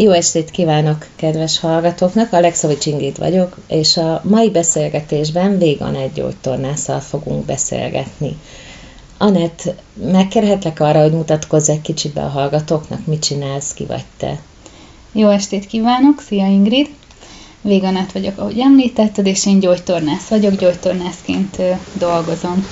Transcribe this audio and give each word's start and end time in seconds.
Jó 0.00 0.10
estét 0.10 0.50
kívánok, 0.50 1.06
kedves 1.16 1.60
hallgatóknak! 1.60 2.32
Alexovics 2.32 2.86
Ingrid 2.86 3.18
vagyok, 3.18 3.56
és 3.68 3.96
a 3.96 4.20
mai 4.24 4.50
beszélgetésben 4.50 5.58
végan 5.58 5.94
egy 5.94 6.12
gyógytornásszal 6.12 7.00
fogunk 7.00 7.44
beszélgetni. 7.44 8.36
Anett, 9.16 9.74
megkérhetlek 9.94 10.80
arra, 10.80 11.02
hogy 11.02 11.12
mutatkozz 11.12 11.68
egy 11.68 11.80
kicsit 11.80 12.12
be 12.12 12.20
a 12.20 12.28
hallgatóknak, 12.28 13.06
mit 13.06 13.22
csinálsz, 13.22 13.74
ki 13.74 13.84
vagy 13.84 14.04
te? 14.16 14.40
Jó 15.12 15.28
estét 15.28 15.66
kívánok, 15.66 16.20
szia 16.20 16.46
Ingrid! 16.46 16.88
Véganát 17.60 18.12
vagyok, 18.12 18.38
ahogy 18.38 18.58
említetted, 18.58 19.26
és 19.26 19.46
én 19.46 19.60
gyógytornász 19.60 20.28
vagyok, 20.28 20.54
gyógytornászként 20.54 21.56
dolgozom. 21.92 22.66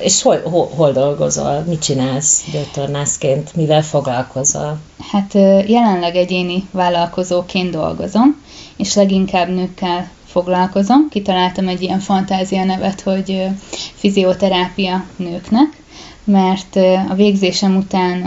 És 0.00 0.22
hol, 0.22 0.40
hol, 0.42 0.68
hol 0.76 0.92
dolgozol? 0.92 1.64
Mit 1.66 1.82
csinálsz 1.82 2.44
gyógytornászként? 2.52 3.54
Mivel 3.56 3.82
foglalkozol? 3.82 4.78
Hát 5.10 5.34
jelenleg 5.66 6.16
egyéni 6.16 6.68
vállalkozóként 6.70 7.70
dolgozom, 7.70 8.42
és 8.76 8.94
leginkább 8.94 9.48
nőkkel 9.48 10.10
foglalkozom. 10.26 11.08
Kitaláltam 11.10 11.68
egy 11.68 11.82
ilyen 11.82 12.00
fantázia 12.00 12.64
nevet, 12.64 13.00
hogy 13.00 13.46
fizioterápia 13.94 15.04
nőknek, 15.16 15.80
mert 16.24 16.76
a 17.08 17.14
végzésem 17.14 17.76
után 17.76 18.22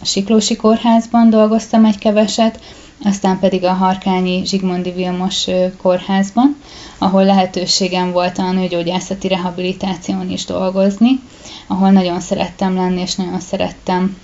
a 0.00 0.04
Siklósi 0.04 0.56
Kórházban 0.56 1.30
dolgoztam 1.30 1.84
egy 1.84 1.98
keveset, 1.98 2.60
aztán 3.04 3.38
pedig 3.38 3.64
a 3.64 3.72
Harkányi 3.72 4.44
Zsigmondi 4.44 4.90
Vilmos 4.90 5.46
kórházban, 5.82 6.56
ahol 6.98 7.24
lehetőségem 7.24 8.12
volt 8.12 8.38
a 8.38 8.52
nőgyógyászati 8.52 9.28
rehabilitáción 9.28 10.30
is 10.30 10.44
dolgozni, 10.44 11.20
ahol 11.66 11.90
nagyon 11.90 12.20
szerettem 12.20 12.74
lenni, 12.74 13.00
és 13.00 13.14
nagyon 13.14 13.40
szerettem 13.40 14.16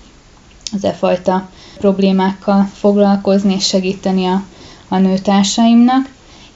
az 0.72 0.84
e 0.84 0.92
fajta 0.92 1.48
problémákkal 1.78 2.64
foglalkozni 2.74 3.54
és 3.54 3.66
segíteni 3.66 4.26
a, 4.26 4.42
a 4.88 4.96
nőtársaimnak 4.96 6.08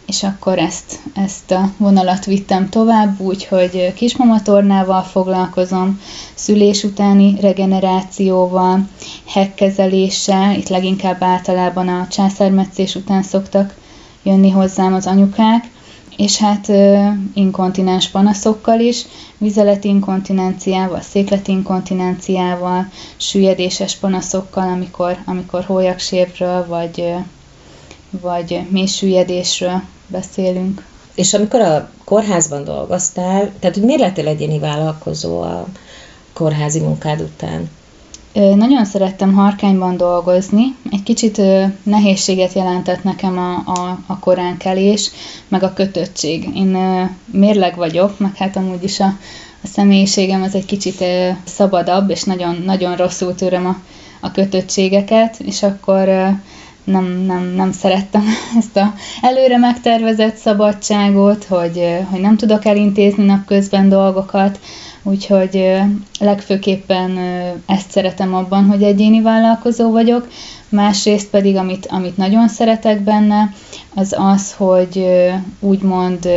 és 0.06 0.22
akkor 0.22 0.58
ezt, 0.58 0.98
ezt 1.14 1.50
a 1.50 1.70
vonalat 1.76 2.24
vittem 2.24 2.68
tovább, 2.68 3.20
úgyhogy 3.20 3.92
kismamatornával 3.94 5.02
foglalkozom, 5.02 6.00
szülés 6.34 6.84
utáni 6.84 7.40
regenerációval, 7.40 8.88
hekkezeléssel, 9.26 10.54
itt 10.54 10.68
leginkább 10.68 11.22
általában 11.22 11.88
a 11.88 12.06
császármetszés 12.10 12.94
után 12.94 13.22
szoktak 13.22 13.74
jönni 14.22 14.50
hozzám 14.50 14.94
az 14.94 15.06
anyukák, 15.06 15.70
és 16.16 16.36
hát 16.36 16.72
inkontinens 17.34 18.08
panaszokkal 18.08 18.80
is, 18.80 19.06
vizeletinkontinenciával, 19.38 21.00
székletinkontinenciával, 21.00 22.88
süllyedéses 23.16 23.96
panaszokkal, 23.96 24.68
amikor, 24.68 25.16
amikor 25.24 25.64
hólyaksérvről 25.64 26.66
vagy, 26.66 27.14
vagy 28.10 28.60
mélysüllyedésről 28.68 29.82
beszélünk. 30.06 30.84
És 31.14 31.34
amikor 31.34 31.60
a 31.60 31.90
kórházban 32.04 32.64
dolgoztál, 32.64 33.52
tehát 33.58 33.76
hogy 33.76 33.84
miért 33.84 34.00
lettél 34.00 34.26
egyéni 34.26 34.58
vállalkozó 34.58 35.40
a 35.40 35.66
kórházi 36.32 36.80
munkád 36.80 37.20
után? 37.20 37.70
Nagyon 38.32 38.84
szerettem 38.84 39.32
Harkányban 39.32 39.96
dolgozni. 39.96 40.76
Egy 40.90 41.02
kicsit 41.02 41.40
nehézséget 41.82 42.52
jelentett 42.52 43.02
nekem 43.02 43.38
a, 43.38 43.54
a, 43.54 43.98
a 44.06 44.18
koránkelés, 44.18 45.10
meg 45.48 45.62
a 45.62 45.72
kötöttség. 45.72 46.48
Én 46.54 46.76
mérleg 47.24 47.76
vagyok, 47.76 48.18
meg 48.18 48.36
hát 48.36 48.56
amúgy 48.56 48.84
is 48.84 49.00
a, 49.00 49.04
a 49.62 49.66
személyiségem 49.66 50.42
az 50.42 50.54
egy 50.54 50.64
kicsit 50.64 51.04
szabadabb, 51.44 52.10
és 52.10 52.22
nagyon, 52.22 52.62
nagyon 52.64 52.96
rosszul 52.96 53.34
tőrem 53.34 53.66
a, 53.66 53.76
a 54.20 54.30
kötöttségeket, 54.30 55.36
és 55.38 55.62
akkor 55.62 56.08
nem, 56.86 57.04
nem, 57.26 57.52
nem 57.56 57.72
szerettem 57.72 58.24
ezt 58.58 58.76
a 58.76 58.94
előre 59.20 59.56
megtervezett 59.56 60.36
szabadságot, 60.36 61.44
hogy, 61.44 61.98
hogy 62.10 62.20
nem 62.20 62.36
tudok 62.36 62.64
elintézni 62.64 63.24
napközben 63.24 63.88
dolgokat, 63.88 64.60
úgyhogy 65.02 65.72
legfőképpen 66.20 67.18
ezt 67.66 67.90
szeretem 67.90 68.34
abban, 68.34 68.64
hogy 68.66 68.82
egyéni 68.82 69.22
vállalkozó 69.22 69.90
vagyok, 69.90 70.28
másrészt 70.68 71.28
pedig, 71.30 71.56
amit, 71.56 71.86
amit 71.86 72.16
nagyon 72.16 72.48
szeretek 72.48 73.00
benne, 73.00 73.52
az 73.94 74.14
az, 74.18 74.52
hogy 74.52 75.06
úgymond 75.60 76.28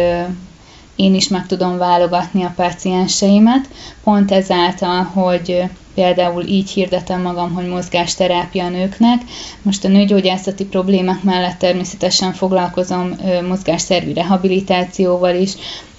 én 0.96 1.16
is 1.16 1.28
meg 1.28 1.46
tudom 1.46 1.78
válogatni 1.78 2.44
a 2.44 2.54
pácienseimet, 2.56 3.68
pont 4.04 4.32
ezáltal, 4.32 5.04
hogy 5.04 5.64
például 6.00 6.44
így 6.44 6.70
hirdetem 6.70 7.22
magam, 7.22 7.54
hogy 7.54 7.68
mozgásterápia 7.68 8.70
nőknek. 8.70 9.22
Most 9.62 9.86
a 9.86 9.88
nőgyógyászati 9.88 10.66
problémák 10.66 11.24
mellett 11.24 11.58
természetesen 11.58 12.34
foglalkozom 12.34 13.16
mozgásszervi 13.48 14.14
rehabilitációval 14.14 15.36
is, 15.36 15.52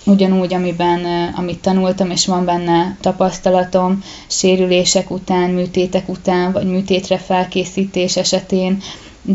ugyanúgy, 0.06 0.54
amiben, 0.54 1.30
amit 1.36 1.58
tanultam, 1.58 2.10
és 2.10 2.26
van 2.26 2.44
benne 2.44 2.96
tapasztalatom, 3.00 4.02
sérülések 4.26 5.10
után, 5.10 5.50
műtétek 5.50 6.08
után, 6.08 6.52
vagy 6.52 6.66
műtétre 6.66 7.18
felkészítés 7.18 8.16
esetén, 8.16 8.82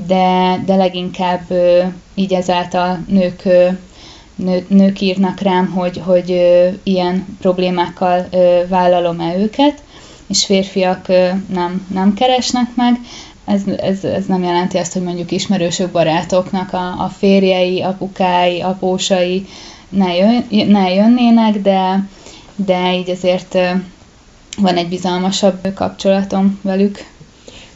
de, 0.07 0.61
de 0.65 0.75
leginkább 0.75 1.41
így 2.15 2.33
ezáltal 2.33 3.05
nők 3.07 3.43
nő, 4.35 4.65
nők 4.67 5.01
írnak 5.01 5.39
rám, 5.39 5.71
hogy, 5.71 6.01
hogy 6.05 6.29
ilyen 6.83 7.37
problémákkal 7.41 8.27
vállalom-e 8.67 9.37
őket, 9.37 9.83
és 10.27 10.45
férfiak 10.45 11.07
nem, 11.53 11.87
nem 11.93 12.13
keresnek 12.13 12.75
meg. 12.75 12.99
Ez, 13.45 13.61
ez, 13.77 14.03
ez 14.03 14.25
nem 14.25 14.43
jelenti 14.43 14.77
azt, 14.77 14.93
hogy 14.93 15.01
mondjuk 15.01 15.31
ismerősök, 15.31 15.91
barátoknak 15.91 16.73
a, 16.73 17.03
a 17.03 17.11
férjei, 17.17 17.81
apukái, 17.81 18.61
apósai 18.61 19.45
ne, 19.89 20.15
jön, 20.15 20.45
ne 20.67 20.93
jönnének, 20.93 21.61
de, 21.61 22.07
de 22.55 22.95
így 22.97 23.09
azért 23.09 23.57
van 24.57 24.75
egy 24.75 24.89
bizalmasabb 24.89 25.73
kapcsolatom 25.73 26.59
velük. 26.61 27.05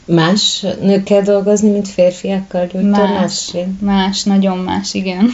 Más 0.05 0.65
nőkkel 0.81 1.21
dolgozni, 1.21 1.69
mint 1.69 1.87
férfiakkal 1.87 2.67
Más, 2.81 3.55
más, 3.79 4.23
nagyon 4.23 4.57
más, 4.57 4.93
igen. 4.93 5.29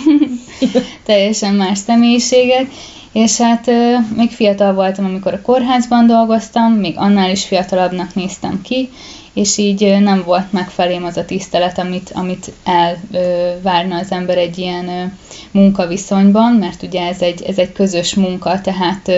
Teljesen 1.06 1.54
más 1.54 1.78
személyiségek. 1.78 2.68
És 3.16 3.38
hát 3.38 3.72
még 4.16 4.32
fiatal 4.32 4.74
voltam, 4.74 5.06
amikor 5.06 5.34
a 5.34 5.42
kórházban 5.42 6.08
dolgoztam, 6.08 6.74
még 6.74 6.94
annál 6.98 7.30
is 7.30 7.46
fiatalabbnak 7.46 8.14
néztem 8.14 8.62
ki, 8.62 8.90
és 9.34 9.58
így 9.58 9.98
nem 10.00 10.24
volt 10.26 10.52
meg 10.52 10.70
felém 10.70 11.04
az 11.04 11.18
a 11.18 11.26
tisztelet, 11.26 11.80
amit, 11.80 12.12
amit 12.14 12.52
elvárna 12.64 13.98
az 13.98 14.12
ember 14.12 14.38
egy 14.38 14.58
ilyen 14.58 15.18
munkaviszonyban, 15.52 16.54
mert 16.54 16.84
ugye 16.84 17.08
ez 17.08 17.22
egy, 17.22 17.42
ez 17.42 17.58
egy 17.58 17.72
közös 17.72 18.16
munka, 18.16 18.62
tehát 18.62 19.12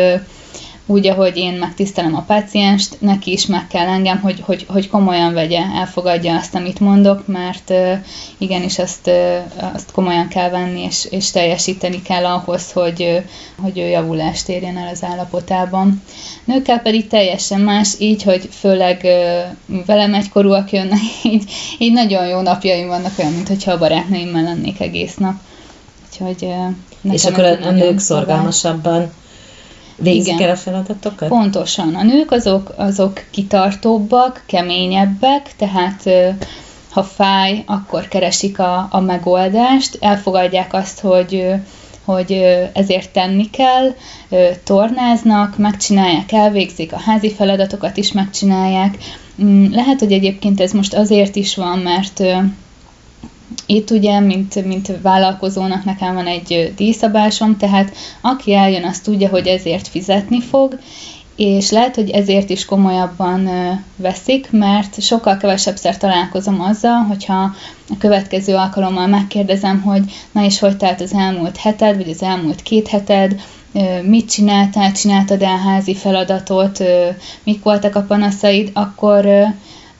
úgy, 0.89 1.07
ahogy 1.07 1.37
én 1.37 1.53
megtisztelem 1.53 2.15
a 2.15 2.21
pácienst, 2.21 3.01
neki 3.01 3.31
is 3.31 3.45
meg 3.45 3.67
kell 3.67 3.87
engem, 3.87 4.19
hogy, 4.19 4.41
hogy, 4.41 4.65
hogy 4.67 4.89
komolyan 4.89 5.33
vegye, 5.33 5.61
elfogadja 5.75 6.37
azt, 6.37 6.55
amit 6.55 6.79
mondok, 6.79 7.27
mert 7.27 7.73
igenis 8.37 8.79
azt, 8.79 9.11
azt 9.73 9.91
komolyan 9.91 10.27
kell 10.27 10.49
venni, 10.49 10.81
és, 10.81 11.07
és 11.09 11.31
teljesíteni 11.31 12.01
kell 12.01 12.25
ahhoz, 12.25 12.71
hogy, 12.71 13.23
hogy 13.61 13.77
ő 13.77 13.87
javulást 13.87 14.49
érjen 14.49 14.77
el 14.77 14.87
az 14.87 15.03
állapotában. 15.03 16.03
Nőkkel 16.45 16.79
pedig 16.79 17.07
teljesen 17.07 17.61
más, 17.61 17.95
így, 17.99 18.23
hogy 18.23 18.49
főleg 18.51 19.07
velem 19.85 20.13
egykorúak 20.13 20.71
jönnek, 20.71 20.99
így, 21.23 21.51
így 21.77 21.93
nagyon 21.93 22.27
jó 22.27 22.41
napjaim 22.41 22.87
vannak, 22.87 23.19
olyan, 23.19 23.31
mintha 23.31 23.71
a 23.71 23.77
barátnőimmel 23.77 24.43
lennék 24.43 24.79
egész 24.79 25.15
nap. 25.15 25.35
Úgyhogy, 26.09 26.53
és 27.01 27.25
akkor 27.25 27.43
a 27.43 27.71
nők 27.71 27.99
szorgalmasabban 27.99 29.11
Végzik 29.97 30.33
Igen. 30.33 30.47
el 30.47 30.53
a 30.53 30.57
feladatokat? 30.57 31.29
Pontosan. 31.29 31.95
A 31.95 32.03
nők 32.03 32.31
azok, 32.31 32.73
azok 32.77 33.23
kitartóbbak, 33.31 34.43
keményebbek, 34.45 35.55
tehát 35.55 36.09
ha 36.89 37.03
fáj, 37.03 37.63
akkor 37.65 38.07
keresik 38.07 38.59
a, 38.59 38.87
a 38.91 38.99
megoldást, 38.99 39.97
elfogadják 40.01 40.73
azt, 40.73 40.99
hogy 40.99 41.53
hogy 42.07 42.31
ezért 42.73 43.11
tenni 43.11 43.49
kell, 43.49 43.95
tornáznak, 44.63 45.57
megcsinálják, 45.57 46.31
elvégzik, 46.31 46.93
a 46.93 46.99
házi 46.99 47.31
feladatokat 47.31 47.97
is 47.97 48.11
megcsinálják. 48.11 48.97
Mm, 49.43 49.71
lehet, 49.71 49.99
hogy 49.99 50.11
egyébként 50.11 50.61
ez 50.61 50.71
most 50.71 50.93
azért 50.93 51.35
is 51.35 51.55
van, 51.55 51.79
mert 51.79 52.23
itt 53.65 53.91
ugye, 53.91 54.19
mint, 54.19 54.65
mint 54.65 54.91
vállalkozónak 55.01 55.83
nekem 55.83 56.13
van 56.13 56.27
egy 56.27 56.73
díjszabásom, 56.75 57.57
tehát 57.57 57.95
aki 58.21 58.53
eljön, 58.53 58.83
az 58.83 58.99
tudja, 58.99 59.29
hogy 59.29 59.47
ezért 59.47 59.87
fizetni 59.87 60.41
fog, 60.41 60.79
és 61.35 61.71
lehet, 61.71 61.95
hogy 61.95 62.09
ezért 62.09 62.49
is 62.49 62.65
komolyabban 62.65 63.49
veszik, 63.95 64.51
mert 64.51 65.01
sokkal 65.01 65.37
kevesebbszer 65.37 65.97
találkozom 65.97 66.61
azzal, 66.61 67.03
hogyha 67.03 67.41
a 67.89 67.97
következő 67.99 68.55
alkalommal 68.55 69.07
megkérdezem, 69.07 69.81
hogy 69.81 70.03
na 70.31 70.43
és 70.43 70.59
hogy 70.59 70.77
telt 70.77 71.01
az 71.01 71.13
elmúlt 71.13 71.57
heted, 71.57 71.95
vagy 71.95 72.09
az 72.09 72.21
elmúlt 72.21 72.61
két 72.61 72.87
heted, 72.87 73.41
mit 74.03 74.29
csináltál, 74.29 74.91
csináltad 74.91 75.41
el 75.41 75.57
házi 75.57 75.95
feladatot, 75.95 76.83
mik 77.43 77.63
voltak 77.63 77.95
a 77.95 78.01
panaszaid, 78.01 78.69
akkor 78.73 79.27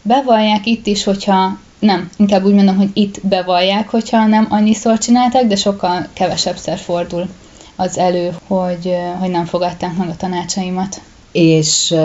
bevallják 0.02 0.66
itt 0.66 0.88
is, 0.88 1.04
hogyha 1.04 1.58
nem, 1.80 2.10
inkább 2.18 2.46
úgy 2.46 2.54
mondom, 2.54 2.78
hogy 2.78 2.90
itt 2.94 3.28
bevallják, 3.28 3.90
hogyha 3.90 4.28
nem 4.28 4.48
annyiszor 4.50 4.98
csinálták, 4.98 5.48
de 5.48 5.56
sokkal 5.56 6.08
kevesebbszer 6.14 6.78
fordul 6.78 7.28
az 7.76 7.98
elő, 7.98 8.36
hogy, 8.48 8.96
hogy 9.20 9.30
nem 9.30 9.46
fogadták 9.46 9.98
meg 9.98 10.10
a 10.10 10.16
tanácsaimat 10.16 11.02
és 11.38 11.96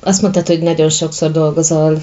azt 0.00 0.22
mondtad, 0.22 0.46
hogy 0.46 0.62
nagyon 0.62 0.88
sokszor 0.88 1.30
dolgozol 1.30 1.98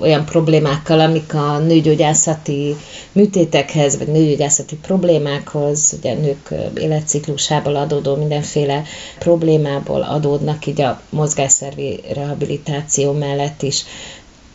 olyan 0.00 0.24
problémákkal, 0.24 1.00
amik 1.00 1.34
a 1.34 1.58
nőgyógyászati 1.58 2.76
műtétekhez, 3.12 3.98
vagy 3.98 4.08
nőgyógyászati 4.08 4.76
problémákhoz, 4.76 5.94
ugye 5.98 6.14
nők 6.14 6.54
életciklusából 6.74 7.76
adódó 7.76 8.16
mindenféle 8.16 8.82
problémából 9.18 10.02
adódnak, 10.02 10.66
így 10.66 10.80
a 10.80 11.00
mozgásszervi 11.10 12.00
rehabilitáció 12.14 13.12
mellett 13.12 13.62
is. 13.62 13.84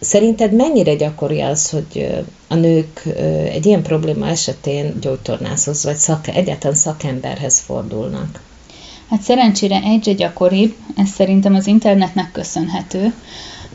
Szerinted 0.04 0.54
mennyire 0.54 0.96
gyakori 0.96 1.42
az, 1.42 1.70
hogy 1.70 2.24
a 2.48 2.56
nők 2.56 3.04
egy 3.52 3.66
ilyen 3.66 3.82
probléma 3.82 4.28
esetén 4.28 5.00
gyógytornászhoz, 5.02 5.84
vagy 5.84 5.96
szak, 5.96 6.28
egyáltalán 6.28 6.76
szakemberhez 6.76 7.60
fordulnak? 7.60 8.42
Hát 9.10 9.22
szerencsére 9.22 9.82
egyre 9.84 10.14
gyakoribb, 10.14 10.76
ez 10.98 11.10
szerintem 11.10 11.56
az 11.56 11.68
internetnek 11.68 12.32
köszönhető, 12.32 13.14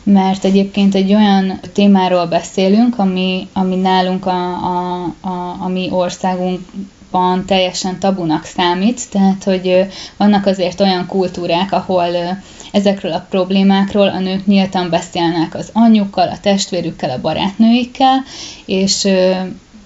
mert 0.02 0.44
egyébként 0.44 0.94
egy 0.94 1.14
olyan 1.14 1.60
témáról 1.72 2.26
beszélünk, 2.26 2.98
ami, 2.98 3.48
ami 3.52 3.76
nálunk 3.76 4.26
a, 4.26 4.54
a, 4.54 5.02
a, 5.20 5.56
a 5.60 5.68
mi 5.68 5.88
országunkban 5.90 7.44
teljesen 7.44 7.98
tabunak 7.98 8.44
számít, 8.44 9.10
tehát 9.10 9.44
hogy 9.44 9.86
vannak 10.16 10.46
azért 10.46 10.80
olyan 10.80 11.06
kultúrák, 11.06 11.72
ahol 11.72 12.38
ezekről 12.72 13.12
a 13.12 13.26
problémákról 13.30 14.08
a 14.08 14.18
nők 14.18 14.46
nyíltan 14.46 14.90
beszélnek 14.90 15.54
az 15.54 15.70
anyjukkal, 15.72 16.28
a 16.28 16.40
testvérükkel, 16.40 17.10
a 17.10 17.20
barátnőikkel, 17.20 18.24
és 18.64 19.08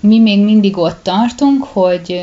mi 0.01 0.19
még 0.19 0.45
mindig 0.45 0.77
ott 0.77 1.03
tartunk, 1.03 1.65
hogy 1.65 2.21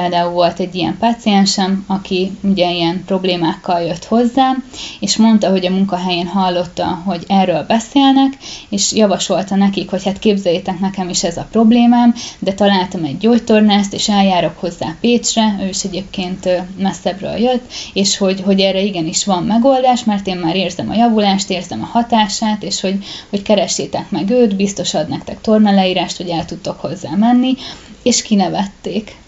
Például 0.00 0.30
volt 0.30 0.60
egy 0.60 0.74
ilyen 0.74 0.96
paciensem, 0.98 1.84
aki 1.86 2.30
ugye 2.40 2.70
ilyen 2.70 3.02
problémákkal 3.06 3.80
jött 3.80 4.04
hozzám, 4.04 4.64
és 5.00 5.16
mondta, 5.16 5.50
hogy 5.50 5.66
a 5.66 5.70
munkahelyén 5.70 6.26
hallotta, 6.26 7.02
hogy 7.04 7.24
erről 7.28 7.64
beszélnek, 7.68 8.36
és 8.68 8.92
javasolta 8.92 9.56
nekik, 9.56 9.90
hogy 9.90 10.04
hát 10.04 10.18
képzeljétek 10.18 10.78
nekem 10.78 11.08
is 11.08 11.24
ez 11.24 11.36
a 11.36 11.46
problémám, 11.50 12.14
de 12.38 12.52
találtam 12.52 13.04
egy 13.04 13.18
gyógytornást, 13.18 13.92
és 13.92 14.08
eljárok 14.08 14.58
hozzá 14.58 14.94
Pécsre, 15.00 15.56
ő 15.60 15.68
is 15.68 15.84
egyébként 15.84 16.48
messzebbről 16.78 17.36
jött, 17.36 17.72
és 17.92 18.16
hogy, 18.16 18.40
hogy 18.40 18.60
erre 18.60 18.80
igenis 18.80 19.24
van 19.24 19.42
megoldás, 19.42 20.04
mert 20.04 20.26
én 20.26 20.36
már 20.36 20.56
érzem 20.56 20.90
a 20.90 20.94
javulást, 20.94 21.50
érzem 21.50 21.82
a 21.82 21.98
hatását, 21.98 22.62
és 22.62 22.80
hogy, 22.80 23.04
hogy 23.30 23.42
keressétek 23.42 24.10
meg 24.10 24.30
őt, 24.30 24.56
biztos 24.56 24.94
ad 24.94 25.08
nektek 25.08 25.40
tornaleírást, 25.40 26.16
hogy 26.16 26.28
el 26.28 26.44
tudtok 26.44 26.80
hozzá 26.80 27.10
menni, 27.10 27.54
és 28.02 28.22
kinevették. 28.22 29.22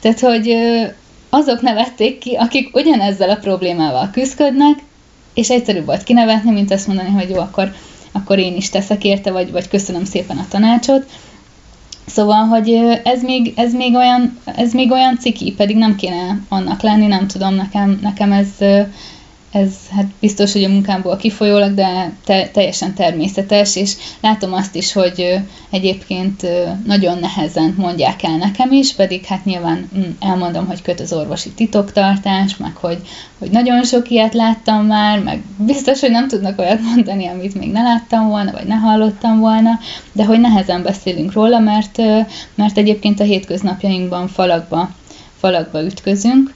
Tehát, 0.00 0.20
hogy 0.20 0.56
azok 1.28 1.60
nevették 1.60 2.18
ki, 2.18 2.34
akik 2.34 2.76
ugyanezzel 2.76 3.30
a 3.30 3.36
problémával 3.36 4.10
küzdködnek, 4.12 4.78
és 5.34 5.50
egyszerűbb 5.50 5.86
volt 5.86 6.02
kinevetni, 6.02 6.50
mint 6.50 6.72
azt 6.72 6.86
mondani, 6.86 7.10
hogy 7.10 7.30
jó, 7.30 7.36
akkor, 7.36 7.72
akkor 8.12 8.38
én 8.38 8.56
is 8.56 8.70
teszek 8.70 9.04
érte, 9.04 9.30
vagy, 9.30 9.52
vagy 9.52 9.68
köszönöm 9.68 10.04
szépen 10.04 10.36
a 10.36 10.46
tanácsot. 10.48 11.06
Szóval, 12.06 12.44
hogy 12.44 12.70
ez 13.04 13.22
még, 13.22 13.52
ez 13.56 13.72
még, 13.72 13.94
olyan, 13.94 14.38
ez 14.44 14.72
még 14.72 14.90
olyan 14.90 15.18
ciki, 15.18 15.52
pedig 15.52 15.76
nem 15.76 15.96
kéne 15.96 16.40
annak 16.48 16.82
lenni, 16.82 17.06
nem 17.06 17.26
tudom, 17.26 17.54
nekem, 17.54 17.98
nekem 18.02 18.32
ez, 18.32 18.48
ez 19.54 19.72
hát 19.90 20.06
biztos, 20.20 20.52
hogy 20.52 20.64
a 20.64 20.68
munkámból 20.68 21.16
kifolyólag, 21.16 21.74
de 21.74 22.12
te, 22.24 22.48
teljesen 22.48 22.94
természetes, 22.94 23.76
és 23.76 23.92
látom 24.20 24.52
azt 24.52 24.74
is, 24.74 24.92
hogy 24.92 25.38
egyébként 25.70 26.46
nagyon 26.86 27.18
nehezen 27.18 27.74
mondják 27.78 28.22
el 28.22 28.36
nekem 28.36 28.72
is, 28.72 28.92
pedig 28.92 29.24
hát 29.24 29.44
nyilván 29.44 29.90
mm, 29.98 30.02
elmondom, 30.20 30.66
hogy 30.66 30.82
köt 30.82 31.00
az 31.00 31.12
orvosi 31.12 31.50
titoktartás, 31.50 32.56
meg 32.56 32.76
hogy, 32.76 32.98
hogy 33.38 33.50
nagyon 33.50 33.84
sok 33.84 34.10
ilyet 34.10 34.34
láttam 34.34 34.86
már, 34.86 35.18
meg 35.18 35.42
biztos, 35.58 36.00
hogy 36.00 36.10
nem 36.10 36.28
tudnak 36.28 36.58
olyat 36.58 36.80
mondani, 36.80 37.26
amit 37.26 37.54
még 37.54 37.70
ne 37.70 37.82
láttam 37.82 38.28
volna, 38.28 38.52
vagy 38.52 38.66
ne 38.66 38.74
hallottam 38.74 39.38
volna, 39.38 39.78
de 40.12 40.24
hogy 40.24 40.40
nehezen 40.40 40.82
beszélünk 40.82 41.32
róla, 41.32 41.58
mert, 41.58 41.98
mert 42.54 42.78
egyébként 42.78 43.20
a 43.20 43.24
hétköznapjainkban 43.24 44.28
falakba, 44.28 44.90
falakba 45.38 45.84
ütközünk, 45.84 46.54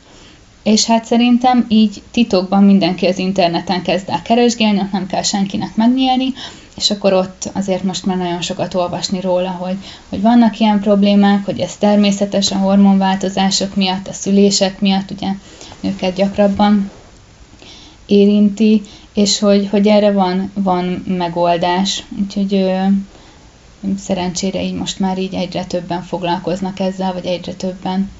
és 0.68 0.84
hát 0.84 1.04
szerintem 1.04 1.64
így 1.68 2.02
titokban 2.10 2.62
mindenki 2.62 3.06
az 3.06 3.18
interneten 3.18 3.82
kezd 3.82 4.08
el 4.08 4.22
keresgélni, 4.22 4.78
ott 4.78 4.92
nem 4.92 5.06
kell 5.06 5.22
senkinek 5.22 5.76
megnyílni, 5.76 6.32
és 6.76 6.90
akkor 6.90 7.12
ott 7.12 7.50
azért 7.52 7.82
most 7.82 8.06
már 8.06 8.16
nagyon 8.16 8.40
sokat 8.40 8.74
olvasni 8.74 9.20
róla, 9.20 9.50
hogy, 9.50 9.76
hogy 10.08 10.20
vannak 10.20 10.60
ilyen 10.60 10.80
problémák, 10.80 11.44
hogy 11.44 11.60
ez 11.60 11.76
természetes 11.76 12.50
a 12.50 12.56
hormonváltozások 12.56 13.74
miatt, 13.74 14.08
a 14.08 14.12
szülések 14.12 14.80
miatt, 14.80 15.10
ugye 15.10 15.28
őket 15.80 16.14
gyakrabban 16.14 16.90
érinti, 18.06 18.82
és 19.12 19.38
hogy, 19.38 19.68
hogy 19.70 19.86
erre 19.86 20.12
van, 20.12 20.50
van 20.54 21.04
megoldás. 21.06 22.04
Úgyhogy 22.20 22.54
ö, 22.54 22.84
szerencsére 23.98 24.62
így 24.62 24.74
most 24.74 24.98
már 24.98 25.18
így 25.18 25.34
egyre 25.34 25.64
többen 25.64 26.02
foglalkoznak 26.02 26.80
ezzel, 26.80 27.12
vagy 27.12 27.26
egyre 27.26 27.52
többen 27.52 28.10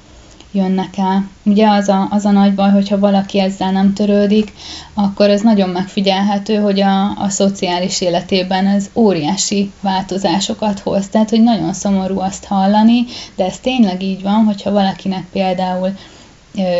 jönnek 0.51 0.97
el. 0.97 1.29
Ugye 1.43 1.69
az 1.69 1.87
a, 1.87 2.07
az 2.11 2.25
a 2.25 2.31
nagy 2.31 2.53
baj, 2.53 2.69
hogyha 2.69 2.99
valaki 2.99 3.39
ezzel 3.39 3.71
nem 3.71 3.93
törődik, 3.93 4.53
akkor 4.93 5.29
ez 5.29 5.41
nagyon 5.41 5.69
megfigyelhető, 5.69 6.55
hogy 6.55 6.81
a, 6.81 7.17
a 7.17 7.29
szociális 7.29 8.01
életében 8.01 8.67
ez 8.67 8.89
óriási 8.93 9.71
változásokat 9.81 10.79
hoz. 10.79 11.07
Tehát, 11.07 11.29
hogy 11.29 11.43
nagyon 11.43 11.73
szomorú 11.73 12.19
azt 12.19 12.45
hallani, 12.45 13.05
de 13.35 13.45
ez 13.45 13.59
tényleg 13.59 14.03
így 14.03 14.21
van, 14.21 14.45
hogyha 14.45 14.71
valakinek 14.71 15.25
például 15.31 15.93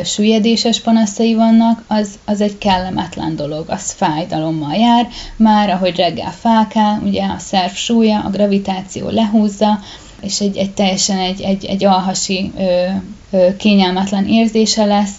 süllyedéses 0.03 0.81
panaszai 0.81 1.35
vannak, 1.35 1.83
az, 1.87 2.19
az 2.25 2.41
egy 2.41 2.57
kellemetlen 2.57 3.35
dolog, 3.35 3.69
az 3.69 3.91
fájdalommal 3.91 4.73
jár, 4.73 5.07
már 5.35 5.69
ahogy 5.69 5.95
reggel 5.95 6.31
fákál, 6.31 7.01
ugye 7.05 7.23
a 7.23 7.37
szerv 7.37 7.71
súlya, 7.71 8.19
a 8.19 8.29
gravitáció 8.29 9.09
lehúzza, 9.09 9.79
és 10.21 10.39
egy, 10.39 10.57
egy 10.57 10.71
teljesen 10.71 11.17
egy, 11.17 11.41
egy, 11.41 11.65
egy 11.65 11.85
alhasi 11.85 12.51
ö, 12.57 12.85
ö, 13.31 13.55
kényelmetlen 13.57 14.27
érzése 14.27 14.85
lesz. 14.85 15.15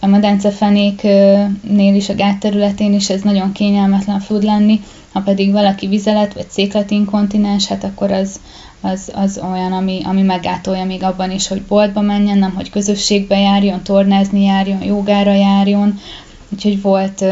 A 0.00 0.06
medencefenéknél 0.06 1.94
is, 1.94 2.08
a 2.08 2.14
gátterületén 2.14 2.92
is 2.92 3.10
ez 3.10 3.20
nagyon 3.20 3.52
kényelmetlen 3.52 4.24
tud 4.26 4.42
lenni, 4.42 4.80
ha 5.12 5.20
pedig 5.20 5.52
valaki 5.52 5.86
vizelet 5.86 6.34
vagy 6.34 6.50
székletinkontinens, 6.50 7.66
hát 7.66 7.84
akkor 7.84 8.10
az, 8.10 8.40
az, 8.80 9.10
az 9.14 9.40
olyan, 9.52 9.72
ami, 9.72 10.00
ami 10.04 10.22
meggátolja 10.22 10.84
még 10.84 11.02
abban 11.02 11.30
is, 11.30 11.48
hogy 11.48 11.62
boltba 11.62 12.00
menjen, 12.00 12.38
nem 12.38 12.54
hogy 12.54 12.70
közösségbe 12.70 13.38
járjon, 13.38 13.82
tornázni 13.82 14.42
járjon, 14.42 14.82
jogára 14.82 15.34
járjon. 15.34 16.00
Úgyhogy 16.48 16.82
volt, 16.82 17.24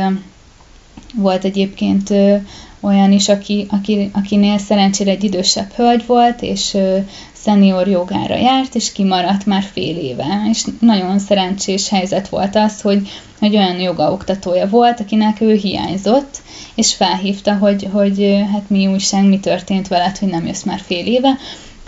volt 1.15 1.45
egyébként 1.45 2.13
olyan 2.81 3.13
is, 3.13 3.29
aki, 3.29 3.67
aki, 3.71 4.11
akinél 4.13 4.59
szerencsére 4.59 5.11
egy 5.11 5.25
idősebb 5.25 5.73
hölgy 5.73 6.07
volt, 6.07 6.43
és 6.43 6.77
szenior 7.33 7.89
jogára 7.89 8.37
járt, 8.37 8.75
és 8.75 8.93
kimaradt 8.93 9.47
már 9.47 9.63
fél 9.73 9.97
éve. 9.97 10.47
És 10.51 10.65
nagyon 10.81 11.19
szerencsés 11.19 11.89
helyzet 11.89 12.29
volt 12.29 12.57
az, 12.57 12.81
hogy, 12.81 13.09
hogy 13.39 13.57
olyan 13.57 13.81
jogaoktatója 13.81 14.69
volt, 14.69 15.01
akinek 15.01 15.41
ő 15.41 15.55
hiányzott, 15.55 16.43
és 16.75 16.95
felhívta, 16.95 17.55
hogy, 17.55 17.89
hogy 17.93 18.45
hát 18.53 18.71
mi 18.71 18.87
újság, 18.87 19.25
mi 19.25 19.39
történt 19.39 19.89
veled, 19.89 20.19
hogy 20.19 20.29
nem 20.29 20.47
jössz 20.47 20.63
már 20.63 20.81
fél 20.87 21.07
éve, 21.07 21.39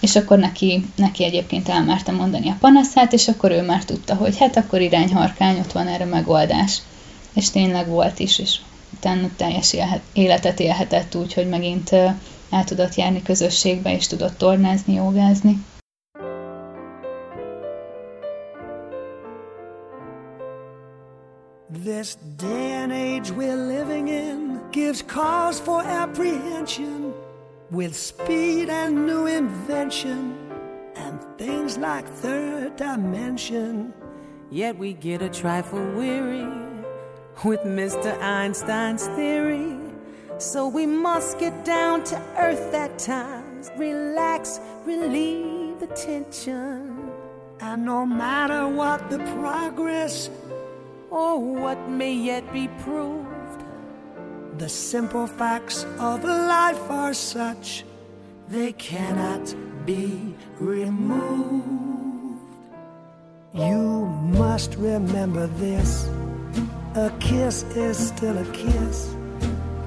és 0.00 0.16
akkor 0.16 0.38
neki, 0.38 0.84
neki 0.96 1.24
egyébként 1.24 1.68
elmerte 1.68 2.12
mondani 2.12 2.48
a 2.48 2.56
panaszát, 2.60 3.12
és 3.12 3.28
akkor 3.28 3.50
ő 3.50 3.62
már 3.62 3.84
tudta, 3.84 4.14
hogy 4.14 4.38
hát 4.38 4.56
akkor 4.56 4.80
irányharkány, 4.80 5.58
ott 5.58 5.72
van 5.72 5.86
erre 5.86 6.04
megoldás. 6.04 6.78
És 7.34 7.50
tényleg 7.50 7.88
volt 7.88 8.18
is, 8.18 8.38
és 8.38 8.56
utána 8.94 9.28
teljes 9.36 9.76
életet 10.12 10.60
élhetett 10.60 11.14
úgy, 11.14 11.34
hogy 11.34 11.48
megint 11.48 11.92
el 12.50 12.64
tudott 12.64 12.94
járni 12.94 13.22
közösségbe, 13.22 13.94
és 13.94 14.06
tudott 14.06 14.38
tornázni, 14.38 14.94
jogázni. 14.94 15.64
This 21.84 22.16
day 22.36 22.72
and 22.72 22.92
age 22.92 23.30
we're 23.32 23.56
living 23.56 24.08
in 24.08 24.60
gives 24.70 25.02
cause 25.02 25.58
for 25.58 25.82
apprehension 25.82 27.12
with 27.70 27.94
speed 27.94 28.68
and 28.68 29.06
new 29.06 29.26
invention 29.26 30.36
and 30.94 31.18
things 31.38 31.76
like 31.78 32.06
third 32.20 32.76
dimension. 32.76 33.92
Yet 34.50 34.78
we 34.78 34.92
get 34.92 35.22
a 35.22 35.28
trifle 35.28 35.82
weary 35.96 36.61
with 37.44 37.60
Mr. 37.60 38.18
Einstein's 38.20 39.06
theory. 39.08 39.76
So 40.38 40.68
we 40.68 40.86
must 40.86 41.38
get 41.38 41.64
down 41.64 42.04
to 42.04 42.16
earth 42.38 42.74
at 42.74 42.98
times, 42.98 43.70
relax, 43.76 44.60
relieve 44.84 45.78
the 45.80 45.86
tension. 45.88 47.10
And 47.60 47.84
no 47.84 48.04
matter 48.06 48.68
what 48.68 49.10
the 49.10 49.18
progress 49.40 50.30
or 51.10 51.38
what 51.38 51.88
may 51.88 52.12
yet 52.12 52.52
be 52.52 52.68
proved, 52.80 53.28
the 54.58 54.68
simple 54.68 55.26
facts 55.26 55.84
of 55.98 56.24
life 56.24 56.90
are 56.90 57.14
such 57.14 57.84
they 58.48 58.72
cannot 58.72 59.54
be 59.86 60.34
removed. 60.58 61.72
You 63.54 64.06
must 64.38 64.74
remember 64.76 65.46
this 65.46 66.08
a 66.94 67.10
kiss 67.20 67.62
is 67.74 68.08
still 68.08 68.36
a 68.36 68.44
kiss, 68.52 69.14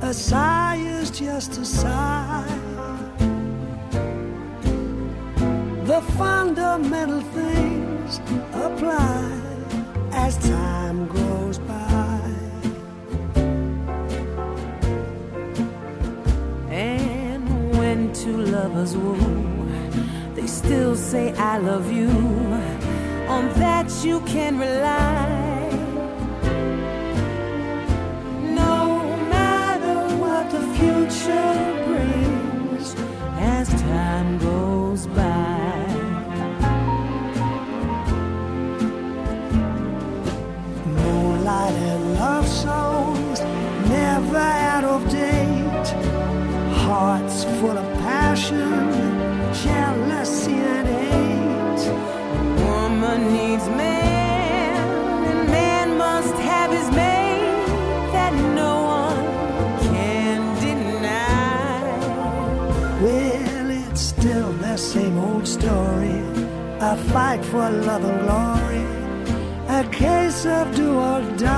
a 0.02 0.12
sigh 0.14 0.78
is 0.78 1.12
just 1.12 1.58
a 1.58 1.66
sigh. 1.66 2.44
The 5.86 6.02
fundamental 6.18 7.22
things 7.22 8.20
apply 8.54 9.40
as 10.14 10.36
time 10.50 11.08
goes 11.08 11.60
by. 11.60 12.22
And 16.72 17.78
when 17.78 18.14
two 18.14 18.38
lovers 18.38 18.98
woo, 18.98 19.16
they 20.34 20.48
still 20.48 20.96
say, 20.96 21.34
I 21.34 21.60
love 21.60 21.92
you. 21.92 22.10
On 23.28 23.48
that 23.60 23.92
you 24.04 24.22
can 24.22 24.58
rely. 24.58 25.55
Fight 67.16 67.46
for 67.46 67.70
love 67.70 68.04
and 68.04 68.20
glory. 68.26 68.84
A 69.80 69.84
case 69.90 70.46
of 70.46 70.76
do 70.76 70.88
or 71.00 71.22
die. 71.38 71.55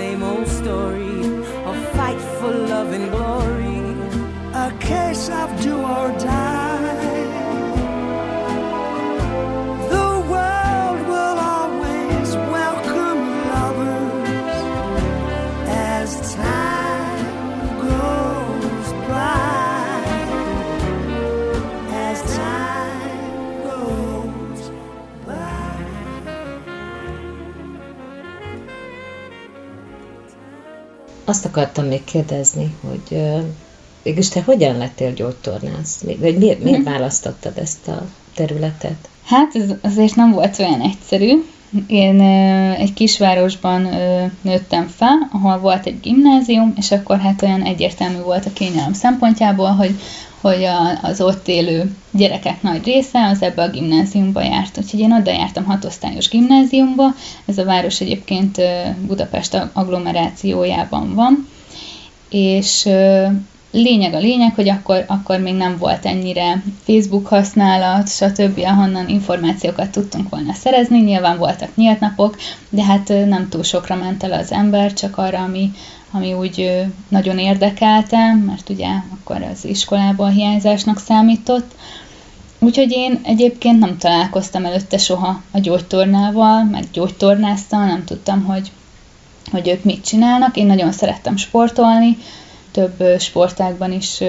Same 0.00 0.22
old 0.22 0.48
story. 0.48 1.20
A 1.72 1.74
fight 1.94 2.20
for 2.38 2.52
love 2.72 2.90
and 2.98 3.06
glory. 3.16 3.80
A 4.66 4.68
case 4.80 5.28
of 5.40 5.48
do 5.60 5.74
or 5.96 6.08
die. 6.18 6.59
Azt 31.30 31.44
akartam 31.44 31.86
még 31.86 32.04
kérdezni, 32.04 32.74
hogy 32.88 33.18
ö, 33.18 33.38
végülis 34.02 34.28
te 34.28 34.42
hogyan 34.42 34.76
lettél 34.76 35.12
gyógytornász? 35.12 36.02
Vagy 36.18 36.38
miért, 36.38 36.62
miért 36.62 36.84
választottad 36.84 37.58
ezt 37.58 37.88
a 37.88 38.06
területet? 38.34 39.08
Hát 39.24 39.54
ez 39.54 39.70
azért 39.82 40.14
nem 40.14 40.30
volt 40.32 40.58
olyan 40.58 40.80
egyszerű. 40.80 41.44
Én 41.86 42.20
egy 42.78 42.92
kisvárosban 42.92 43.88
nőttem 44.42 44.86
fel, 44.86 45.28
ahol 45.32 45.58
volt 45.58 45.86
egy 45.86 46.00
gimnázium, 46.00 46.72
és 46.76 46.90
akkor 46.90 47.18
hát 47.18 47.42
olyan 47.42 47.62
egyértelmű 47.62 48.18
volt 48.18 48.46
a 48.46 48.52
kényelem 48.52 48.92
szempontjából, 48.92 49.70
hogy, 49.70 49.94
hogy 50.40 50.66
az 51.02 51.20
ott 51.20 51.48
élő 51.48 51.96
gyerekek 52.10 52.62
nagy 52.62 52.84
része 52.84 53.26
az 53.26 53.42
ebbe 53.42 53.62
a 53.62 53.70
gimnáziumba 53.70 54.42
járt. 54.42 54.78
Úgyhogy 54.78 55.00
én 55.00 55.12
oda 55.12 55.30
jártam 55.30 55.64
hatosztályos 55.64 56.28
gimnáziumba, 56.28 57.14
ez 57.46 57.58
a 57.58 57.64
város 57.64 58.00
egyébként 58.00 58.60
Budapest 59.06 59.70
agglomerációjában 59.72 61.14
van, 61.14 61.48
és 62.28 62.88
lényeg 63.70 64.14
a 64.14 64.18
lényeg, 64.18 64.54
hogy 64.54 64.68
akkor, 64.68 65.04
akkor 65.06 65.38
még 65.38 65.54
nem 65.54 65.76
volt 65.78 66.06
ennyire 66.06 66.62
Facebook 66.84 67.26
használat, 67.26 68.08
stb., 68.08 68.60
ahonnan 68.64 69.08
információkat 69.08 69.90
tudtunk 69.90 70.28
volna 70.28 70.52
szerezni. 70.52 71.00
Nyilván 71.00 71.38
voltak 71.38 71.76
nyílt 71.76 72.00
napok, 72.00 72.36
de 72.68 72.84
hát 72.84 73.08
nem 73.08 73.48
túl 73.48 73.62
sokra 73.62 73.96
ment 73.96 74.22
el 74.22 74.32
az 74.32 74.52
ember, 74.52 74.92
csak 74.92 75.18
arra, 75.18 75.38
ami, 75.38 75.70
ami 76.10 76.32
úgy 76.32 76.84
nagyon 77.08 77.38
érdekelte, 77.38 78.34
mert 78.46 78.68
ugye 78.68 78.88
akkor 79.14 79.42
az 79.52 79.64
iskolában 79.64 80.28
a 80.28 80.32
hiányzásnak 80.32 80.98
számított. 80.98 81.74
Úgyhogy 82.58 82.90
én 82.90 83.20
egyébként 83.22 83.78
nem 83.78 83.98
találkoztam 83.98 84.64
előtte 84.64 84.98
soha 84.98 85.42
a 85.50 85.58
gyógytornával, 85.58 86.64
meg 86.64 86.84
gyógytornáztam, 86.92 87.86
nem 87.86 88.04
tudtam, 88.04 88.44
hogy, 88.44 88.70
hogy 89.50 89.68
ők 89.68 89.84
mit 89.84 90.04
csinálnak. 90.04 90.56
Én 90.56 90.66
nagyon 90.66 90.92
szerettem 90.92 91.36
sportolni, 91.36 92.16
több 92.72 93.18
sportágban 93.18 93.92
is 93.92 94.22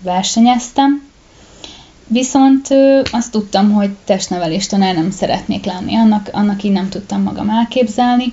versenyeztem. 0.00 1.12
Viszont 2.06 2.68
azt 3.12 3.30
tudtam, 3.30 3.72
hogy 3.72 3.90
testnevelés 4.04 4.66
tanár 4.66 4.94
nem 4.94 5.10
szeretnék 5.10 5.64
lenni, 5.64 5.94
annak, 5.94 6.28
annak 6.32 6.62
így 6.62 6.72
nem 6.72 6.88
tudtam 6.88 7.22
magam 7.22 7.50
elképzelni, 7.50 8.32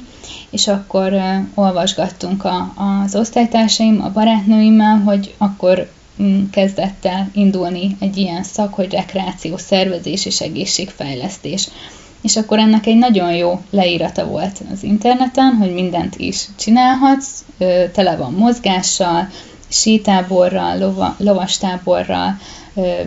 és 0.50 0.68
akkor 0.68 1.14
olvasgattunk 1.54 2.46
a, 2.46 2.74
az 3.04 3.16
osztálytársaim, 3.16 4.02
a 4.02 4.12
barátnőimmel, 4.12 4.98
hogy 4.98 5.34
akkor 5.38 5.92
mm, 6.22 6.44
kezdett 6.50 7.06
el 7.06 7.30
indulni 7.34 7.98
egy 8.00 8.18
ilyen 8.18 8.44
szak, 8.44 8.74
hogy 8.74 8.92
rekreáció 8.92 9.58
szervezés 9.58 10.26
és 10.26 10.42
egészségfejlesztés. 10.42 11.68
És 12.22 12.36
akkor 12.36 12.60
ennek 12.60 12.86
egy 12.86 12.98
nagyon 12.98 13.34
jó 13.34 13.62
leírata 13.70 14.26
volt 14.26 14.62
az 14.74 14.84
interneten, 14.84 15.56
hogy 15.56 15.74
mindent 15.74 16.16
is 16.16 16.46
csinálhatsz, 16.58 17.44
tele 17.92 18.16
van 18.16 18.34
mozgással, 18.34 19.28
sítáborral, 19.68 20.78
lova, 20.78 21.16
lovastáborral, 21.18 22.38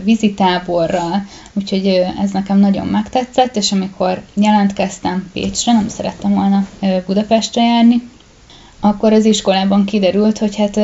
vízitáborral, 0.03 1.27
úgyhogy 1.53 1.87
ez 2.23 2.31
nekem 2.31 2.59
nagyon 2.59 2.87
megtetszett, 2.87 3.57
és 3.57 3.73
amikor 3.73 4.23
jelentkeztem 4.35 5.31
Pécsre, 5.33 5.73
nem 5.73 5.89
szerettem 5.89 6.35
volna 6.35 6.67
Budapestre 7.07 7.63
járni, 7.63 8.13
akkor 8.85 9.13
az 9.13 9.25
iskolában 9.25 9.85
kiderült, 9.85 10.39
hogy 10.39 10.57
hát 10.57 10.77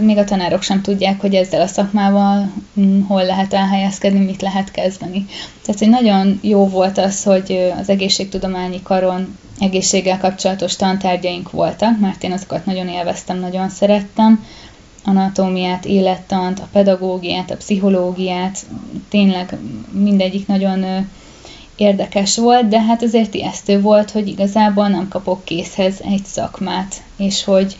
még 0.00 0.16
a 0.16 0.24
tanárok 0.24 0.62
sem 0.62 0.82
tudják, 0.82 1.20
hogy 1.20 1.34
ezzel 1.34 1.60
a 1.60 1.66
szakmával 1.66 2.52
mm, 2.80 3.00
hol 3.00 3.24
lehet 3.24 3.54
elhelyezkedni, 3.54 4.24
mit 4.24 4.42
lehet 4.42 4.70
kezdeni. 4.70 5.26
Tehát, 5.62 5.80
hogy 5.80 5.88
nagyon 5.88 6.38
jó 6.42 6.68
volt 6.68 6.98
az, 6.98 7.22
hogy 7.22 7.72
az 7.80 7.88
egészségtudományi 7.88 8.82
karon 8.82 9.38
egészséggel 9.58 10.18
kapcsolatos 10.18 10.76
tantárgyaink 10.76 11.50
voltak, 11.50 12.00
mert 12.00 12.22
én 12.22 12.32
azokat 12.32 12.66
nagyon 12.66 12.88
élveztem, 12.88 13.38
nagyon 13.38 13.68
szerettem, 13.68 14.44
anatómiát, 15.04 15.84
élettant, 15.84 16.58
a 16.58 16.68
pedagógiát, 16.72 17.50
a 17.50 17.56
pszichológiát, 17.56 18.58
tényleg 19.08 19.58
mindegyik 19.92 20.46
nagyon 20.46 21.06
érdekes 21.80 22.36
volt, 22.36 22.68
de 22.68 22.80
hát 22.80 23.02
azért 23.02 23.34
ijesztő 23.34 23.80
volt, 23.80 24.10
hogy 24.10 24.28
igazából 24.28 24.88
nem 24.88 25.08
kapok 25.08 25.44
készhez 25.44 26.00
egy 26.10 26.24
szakmát, 26.24 27.02
és 27.16 27.44
hogy 27.44 27.76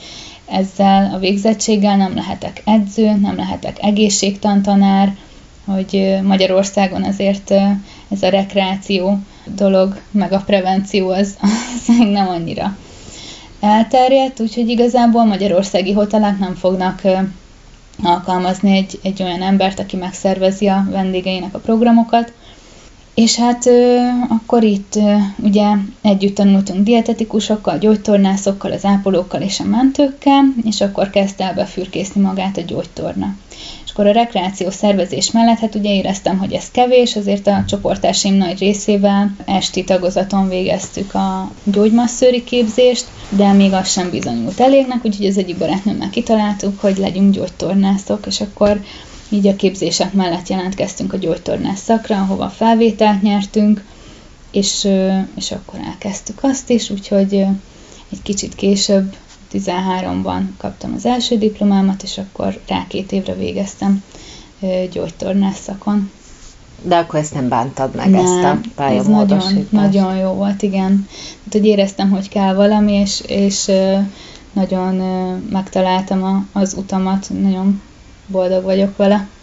ezzel 0.47 1.15
a 1.15 1.19
végzettséggel 1.19 1.97
nem 1.97 2.15
lehetek 2.15 2.63
edző, 2.65 3.13
nem 3.13 3.37
lehetek 3.37 3.77
egészségtantanár, 3.83 5.17
hogy 5.65 6.19
Magyarországon 6.23 7.03
azért 7.05 7.51
ez 8.09 8.23
a 8.23 8.29
rekreáció 8.29 9.19
dolog, 9.45 10.01
meg 10.11 10.33
a 10.33 10.43
prevenció 10.47 11.09
az, 11.09 11.37
az 11.43 11.97
nem 12.11 12.29
annyira 12.29 12.77
elterjedt, 13.61 14.41
úgyhogy 14.41 14.69
igazából 14.69 15.25
magyarországi 15.25 15.93
hotelek 15.93 16.39
nem 16.39 16.55
fognak 16.55 17.03
alkalmazni 18.03 18.77
egy, 18.77 18.99
egy 19.03 19.23
olyan 19.23 19.43
embert, 19.43 19.79
aki 19.79 19.97
megszervezi 19.97 20.67
a 20.67 20.87
vendégeinek 20.91 21.55
a 21.55 21.59
programokat, 21.59 22.33
és 23.21 23.37
hát 23.37 23.67
ö, 23.67 23.99
akkor 24.29 24.63
itt 24.63 24.97
ö, 24.97 25.15
ugye 25.37 25.67
együtt 26.03 26.35
tanultunk 26.35 26.85
dietetikusokkal, 26.85 27.79
gyógytornászokkal, 27.79 28.73
az 28.73 28.85
ápolókkal 28.85 29.41
és 29.41 29.61
a 29.61 29.65
mentőkkel, 29.65 30.45
és 30.65 30.81
akkor 30.81 31.11
kezdte 31.11 31.45
el 31.45 31.55
befürkészni 31.55 32.21
magát 32.21 32.57
a 32.57 32.63
gyógytorna. 32.67 33.37
És 33.85 33.91
akkor 33.93 34.07
a 34.07 34.13
rekreáció 34.13 34.71
szervezés 34.71 35.31
mellett, 35.31 35.59
hát 35.59 35.75
ugye 35.75 35.95
éreztem, 35.95 36.39
hogy 36.39 36.53
ez 36.53 36.71
kevés, 36.71 37.17
azért 37.17 37.47
a 37.47 37.65
csoportársaim 37.69 38.35
nagy 38.35 38.59
részével 38.59 39.37
esti 39.45 39.85
tagozaton 39.85 40.49
végeztük 40.49 41.15
a 41.15 41.51
gyógymasszőri 41.65 42.45
képzést, 42.45 43.07
de 43.29 43.53
még 43.53 43.73
az 43.73 43.91
sem 43.91 44.11
bizonyult 44.11 44.61
elégnek, 44.61 45.05
úgyhogy 45.05 45.27
az 45.27 45.39
egyik 45.39 45.59
barátnőmmel 45.59 46.11
kitaláltuk, 46.11 46.81
hogy 46.81 46.99
legyünk 46.99 47.35
gyógytornászok, 47.35 48.27
és 48.27 48.41
akkor 48.41 48.81
így 49.31 49.47
a 49.47 49.57
képzések 49.57 50.13
mellett 50.13 50.49
jelentkeztünk 50.49 51.13
a 51.13 51.17
gyógytornás 51.17 51.79
szakra, 51.79 52.17
ahova 52.17 52.49
felvételt 52.49 53.23
nyertünk, 53.23 53.85
és, 54.51 54.89
és 55.35 55.51
akkor 55.51 55.81
elkezdtük 55.87 56.39
azt 56.43 56.71
is, 56.71 56.91
úgyhogy 56.91 57.35
egy 58.11 58.23
kicsit 58.23 58.55
később, 58.55 59.17
13-ban 59.53 60.43
kaptam 60.57 60.93
az 60.97 61.07
első 61.07 61.39
diplomámat, 61.39 62.03
és 62.03 62.19
akkor 62.19 62.61
rá 62.69 62.85
két 62.89 63.13
évre 63.13 63.35
végeztem 63.35 64.03
gyógytornás 64.93 65.57
szakon. 65.57 66.11
De 66.83 66.97
akkor 66.97 67.19
ezt 67.19 67.35
nem 67.35 67.49
bántad 67.49 67.95
meg, 67.95 68.11
nem, 68.11 68.25
ezt 68.25 68.45
a 68.45 68.61
pályamódosítást? 68.75 69.47
Ez 69.47 69.67
nagyon, 69.71 69.91
nagyon 69.91 70.17
jó 70.17 70.31
volt, 70.31 70.63
igen. 70.63 71.09
Hát, 71.45 71.53
hogy 71.53 71.67
éreztem, 71.67 72.11
hogy 72.11 72.29
kell 72.29 72.55
valami, 72.55 72.93
és, 72.93 73.23
és 73.27 73.71
nagyon 74.53 74.95
megtaláltam 75.51 76.49
az 76.53 76.75
utamat, 76.75 77.31
nagyon 77.43 77.81
boldog 78.31 78.65
vagyok 78.65 78.97
vele. 78.97 79.40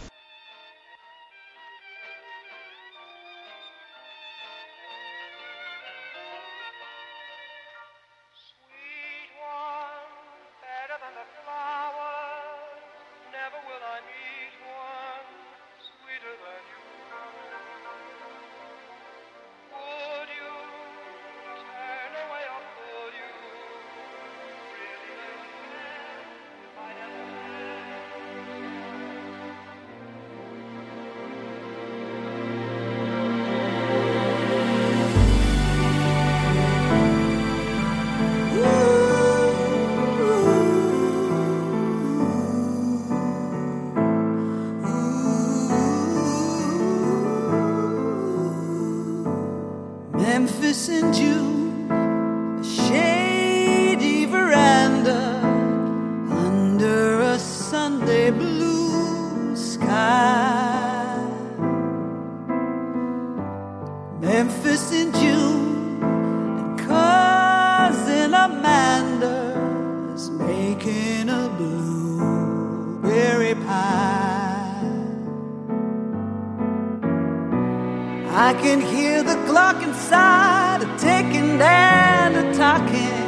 I 78.47 78.53
can 78.53 78.79
hear 78.79 79.23
the 79.23 79.35
clock 79.45 79.83
inside 79.83 80.81
a 80.81 80.97
ticking 80.97 81.59
and 81.61 82.33
a 82.37 82.53
talking. 82.53 83.25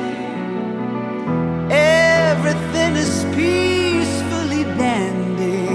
Everything 1.69 2.95
is 2.95 3.25
peacefully 3.35 4.63
dandy. 4.79 5.67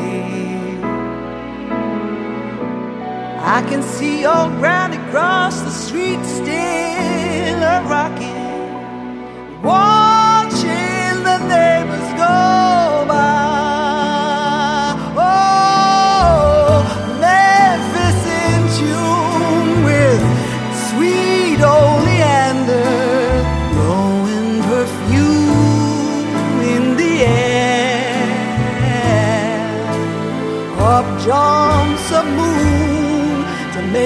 I 3.39 3.61
can 3.69 3.83
see 3.83 4.25
old 4.25 4.53
Granny 4.61 4.97
cross 5.11 5.61
the 5.61 5.71
street 5.73 6.25
still. 6.25 6.84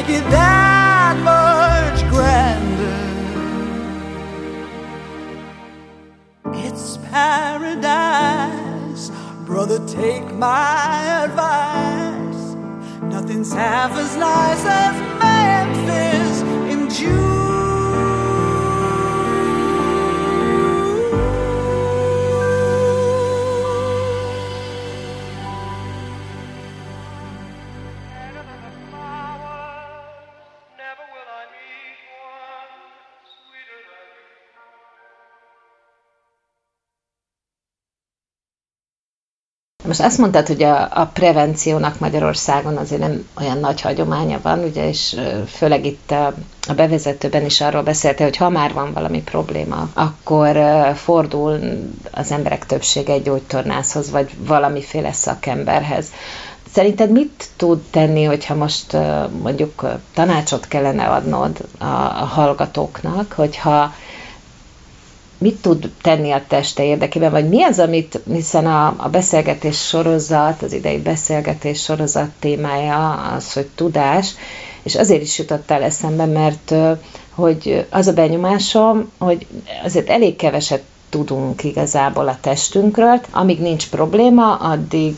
make 0.08 0.18
it 0.18 0.24
that 0.30 1.16
much 1.22 2.00
grander. 2.08 2.96
It's 6.66 6.96
paradise, 7.10 9.10
brother. 9.44 9.86
Take 9.86 10.32
my 10.34 11.24
advice. 11.24 12.56
Nothing's 13.02 13.52
half 13.52 13.92
as 13.96 14.16
nice 14.16 14.64
as 14.64 14.94
Memphis. 15.20 16.27
Most 39.98 40.10
azt 40.10 40.18
mondtad, 40.20 40.46
hogy 40.46 40.62
a, 40.62 40.88
a 40.94 41.10
prevenciónak 41.12 41.98
Magyarországon 41.98 42.76
azért 42.76 43.00
nem 43.00 43.28
olyan 43.40 43.58
nagy 43.58 43.80
hagyománya 43.80 44.38
van, 44.42 44.58
ugye, 44.58 44.88
és 44.88 45.16
főleg 45.46 45.86
itt 45.86 46.10
a, 46.10 46.34
a 46.68 46.72
bevezetőben 46.74 47.44
is 47.44 47.60
arról 47.60 47.82
beszélte, 47.82 48.24
hogy 48.24 48.36
ha 48.36 48.48
már 48.48 48.72
van 48.72 48.92
valami 48.92 49.22
probléma, 49.22 49.88
akkor 49.94 50.58
fordul 50.94 51.58
az 52.10 52.30
emberek 52.32 52.66
többsége 52.66 53.12
egy 53.12 53.22
gyógytornászhoz, 53.22 54.10
vagy 54.10 54.30
valamiféle 54.38 55.12
szakemberhez. 55.12 56.06
Szerinted 56.72 57.10
mit 57.10 57.44
tud 57.56 57.80
tenni, 57.90 58.24
hogyha 58.24 58.54
most 58.54 58.96
mondjuk 59.42 59.86
tanácsot 60.14 60.68
kellene 60.68 61.04
adnod 61.04 61.56
a, 61.78 61.84
a 61.94 62.28
hallgatóknak, 62.34 63.32
hogyha 63.32 63.92
mit 65.38 65.60
tud 65.60 65.90
tenni 66.02 66.30
a 66.30 66.44
teste 66.48 66.84
érdekében, 66.84 67.30
vagy 67.30 67.48
mi 67.48 67.62
az, 67.62 67.78
amit, 67.78 68.20
hiszen 68.32 68.66
a, 68.66 68.94
a 68.96 69.08
beszélgetés 69.08 69.86
sorozat, 69.86 70.62
az 70.62 70.72
idei 70.72 70.98
beszélgetés 70.98 71.82
sorozat 71.82 72.28
témája 72.38 73.12
az, 73.12 73.52
hogy 73.52 73.66
tudás, 73.74 74.34
és 74.82 74.94
azért 74.94 75.22
is 75.22 75.38
jutott 75.38 75.70
el 75.70 75.82
eszembe, 75.82 76.24
mert 76.24 76.74
hogy 77.34 77.86
az 77.90 78.06
a 78.06 78.12
benyomásom, 78.12 79.10
hogy 79.18 79.46
azért 79.84 80.08
elég 80.08 80.36
keveset 80.36 80.82
tudunk 81.08 81.64
igazából 81.64 82.28
a 82.28 82.38
testünkről. 82.40 83.20
Amíg 83.30 83.60
nincs 83.60 83.88
probléma, 83.88 84.54
addig 84.54 85.14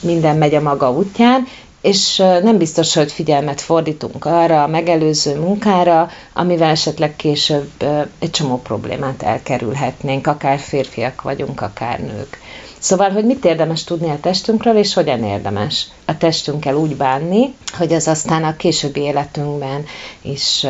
minden 0.00 0.36
megy 0.36 0.54
a 0.54 0.60
maga 0.60 0.90
útján, 0.92 1.46
és 1.86 2.16
nem 2.16 2.58
biztos, 2.58 2.94
hogy 2.94 3.12
figyelmet 3.12 3.60
fordítunk 3.60 4.24
arra 4.24 4.62
a 4.62 4.66
megelőző 4.66 5.38
munkára, 5.38 6.10
amivel 6.32 6.70
esetleg 6.70 7.16
később 7.16 7.70
egy 8.18 8.30
csomó 8.30 8.60
problémát 8.60 9.22
elkerülhetnénk, 9.22 10.26
akár 10.26 10.58
férfiak 10.58 11.22
vagyunk, 11.22 11.60
akár 11.60 12.00
nők. 12.00 12.38
Szóval, 12.78 13.10
hogy 13.10 13.24
mit 13.24 13.44
érdemes 13.44 13.84
tudni 13.84 14.10
a 14.10 14.20
testünkről, 14.20 14.76
és 14.76 14.94
hogyan 14.94 15.24
érdemes 15.24 15.86
a 16.04 16.16
testünkkel 16.16 16.74
úgy 16.74 16.96
bánni, 16.96 17.54
hogy 17.78 17.92
az 17.92 18.08
aztán 18.08 18.44
a 18.44 18.56
későbbi 18.56 19.00
életünkben 19.00 19.84
is 20.22 20.66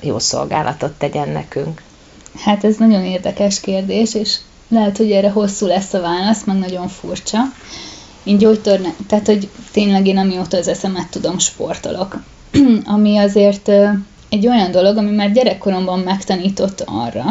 jó 0.00 0.18
szolgálatot 0.18 0.92
tegyen 0.92 1.28
nekünk. 1.28 1.82
Hát 2.40 2.64
ez 2.64 2.76
nagyon 2.76 3.04
érdekes 3.04 3.60
kérdés, 3.60 4.14
és 4.14 4.36
lehet, 4.68 4.96
hogy 4.96 5.10
erre 5.10 5.30
hosszú 5.30 5.66
lesz 5.66 5.92
a 5.92 6.00
válasz, 6.00 6.44
meg 6.44 6.58
nagyon 6.58 6.88
furcsa. 6.88 7.38
Én 8.22 8.38
gyógytorna, 8.38 8.88
tehát 9.06 9.26
hogy 9.26 9.48
tényleg 9.72 10.06
én 10.06 10.18
amióta 10.18 10.56
az 10.56 10.68
eszemet 10.68 11.10
tudom, 11.10 11.38
sportolok. 11.38 12.22
ami 12.94 13.16
azért 13.16 13.68
egy 14.28 14.46
olyan 14.46 14.70
dolog, 14.70 14.96
ami 14.96 15.10
már 15.10 15.32
gyerekkoromban 15.32 15.98
megtanított 15.98 16.82
arra, 16.86 17.24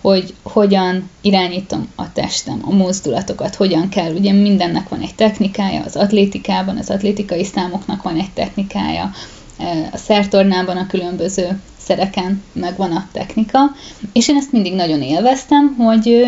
hogy 0.00 0.34
hogyan 0.42 1.10
irányítom 1.20 1.88
a 1.94 2.12
testem, 2.12 2.60
a 2.64 2.74
mozdulatokat, 2.74 3.54
hogyan 3.54 3.88
kell. 3.88 4.14
Ugye 4.14 4.32
mindennek 4.32 4.88
van 4.88 5.00
egy 5.00 5.14
technikája, 5.14 5.82
az 5.84 5.96
atlétikában, 5.96 6.76
az 6.76 6.90
atlétikai 6.90 7.44
számoknak 7.44 8.02
van 8.02 8.16
egy 8.16 8.30
technikája, 8.34 9.10
a 9.92 9.96
szertornában 9.96 10.76
a 10.76 10.86
különböző 10.86 11.60
szereken 11.78 12.42
megvan 12.52 12.92
a 12.92 13.08
technika, 13.12 13.58
és 14.12 14.28
én 14.28 14.36
ezt 14.36 14.52
mindig 14.52 14.74
nagyon 14.74 15.02
élveztem, 15.02 15.74
hogy, 15.78 16.26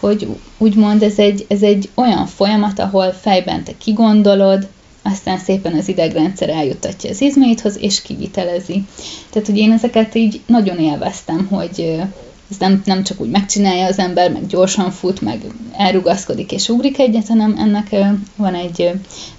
hogy 0.00 0.28
úgymond 0.58 1.02
ez 1.02 1.18
egy, 1.18 1.44
ez 1.48 1.62
egy 1.62 1.88
olyan 1.94 2.26
folyamat, 2.26 2.78
ahol 2.78 3.12
fejben 3.12 3.64
te 3.64 3.72
kigondolod, 3.78 4.68
aztán 5.02 5.38
szépen 5.38 5.72
az 5.72 5.88
idegrendszer 5.88 6.48
eljutatja 6.48 7.10
az 7.10 7.20
izmaidhoz, 7.20 7.76
és 7.80 8.02
kivitelezi. 8.02 8.84
Tehát, 9.30 9.48
hogy 9.48 9.58
én 9.58 9.72
ezeket 9.72 10.14
így 10.14 10.40
nagyon 10.46 10.78
élveztem, 10.78 11.46
hogy, 11.50 12.00
ez 12.50 12.56
nem, 12.58 12.82
nem 12.84 13.02
csak 13.02 13.20
úgy 13.20 13.30
megcsinálja 13.30 13.86
az 13.86 13.98
ember, 13.98 14.32
meg 14.32 14.46
gyorsan 14.46 14.90
fut, 14.90 15.20
meg 15.20 15.40
elrugaszkodik 15.72 16.52
és 16.52 16.68
ugrik 16.68 16.98
egyet, 16.98 17.28
hanem 17.28 17.54
ennek 17.58 17.96
van 18.36 18.54
egy 18.54 18.90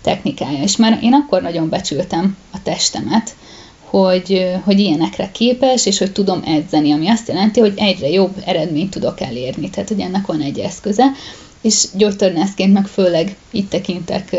technikája. 0.02 0.62
És 0.62 0.76
már 0.76 1.00
én 1.02 1.14
akkor 1.14 1.42
nagyon 1.42 1.70
becsültem 1.70 2.38
a 2.52 2.62
testemet, 2.64 3.36
hogy, 3.90 4.56
hogy 4.64 4.80
ilyenekre 4.80 5.32
képes, 5.32 5.86
és 5.86 5.98
hogy 5.98 6.12
tudom 6.12 6.42
edzeni, 6.46 6.92
ami 6.92 7.08
azt 7.08 7.28
jelenti, 7.28 7.60
hogy 7.60 7.74
egyre 7.76 8.10
jobb 8.10 8.36
eredményt 8.46 8.90
tudok 8.90 9.22
elérni. 9.22 9.70
Tehát, 9.70 9.90
hogy 9.90 10.00
ennek 10.00 10.26
van 10.26 10.42
egy 10.42 10.60
eszköze, 10.60 11.12
és 11.62 11.86
gyógytornászként 11.94 12.74
meg 12.74 12.88
főleg 12.88 13.36
itt 13.52 13.70
tekintek 13.70 14.36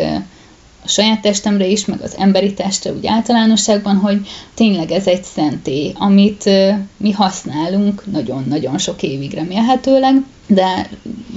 a 0.85 0.89
saját 0.89 1.21
testemre 1.21 1.67
is, 1.67 1.85
meg 1.85 2.01
az 2.03 2.17
emberi 2.19 2.55
testre 2.55 2.93
úgy 2.93 3.07
általánosságban, 3.07 3.97
hogy 3.97 4.27
tényleg 4.55 4.91
ez 4.91 5.07
egy 5.07 5.25
szentély, 5.25 5.93
amit 5.95 6.51
mi 6.97 7.11
használunk 7.11 8.13
nagyon-nagyon 8.13 8.79
sok 8.79 9.03
évig 9.03 9.33
remélhetőleg, 9.33 10.25
de 10.47 10.91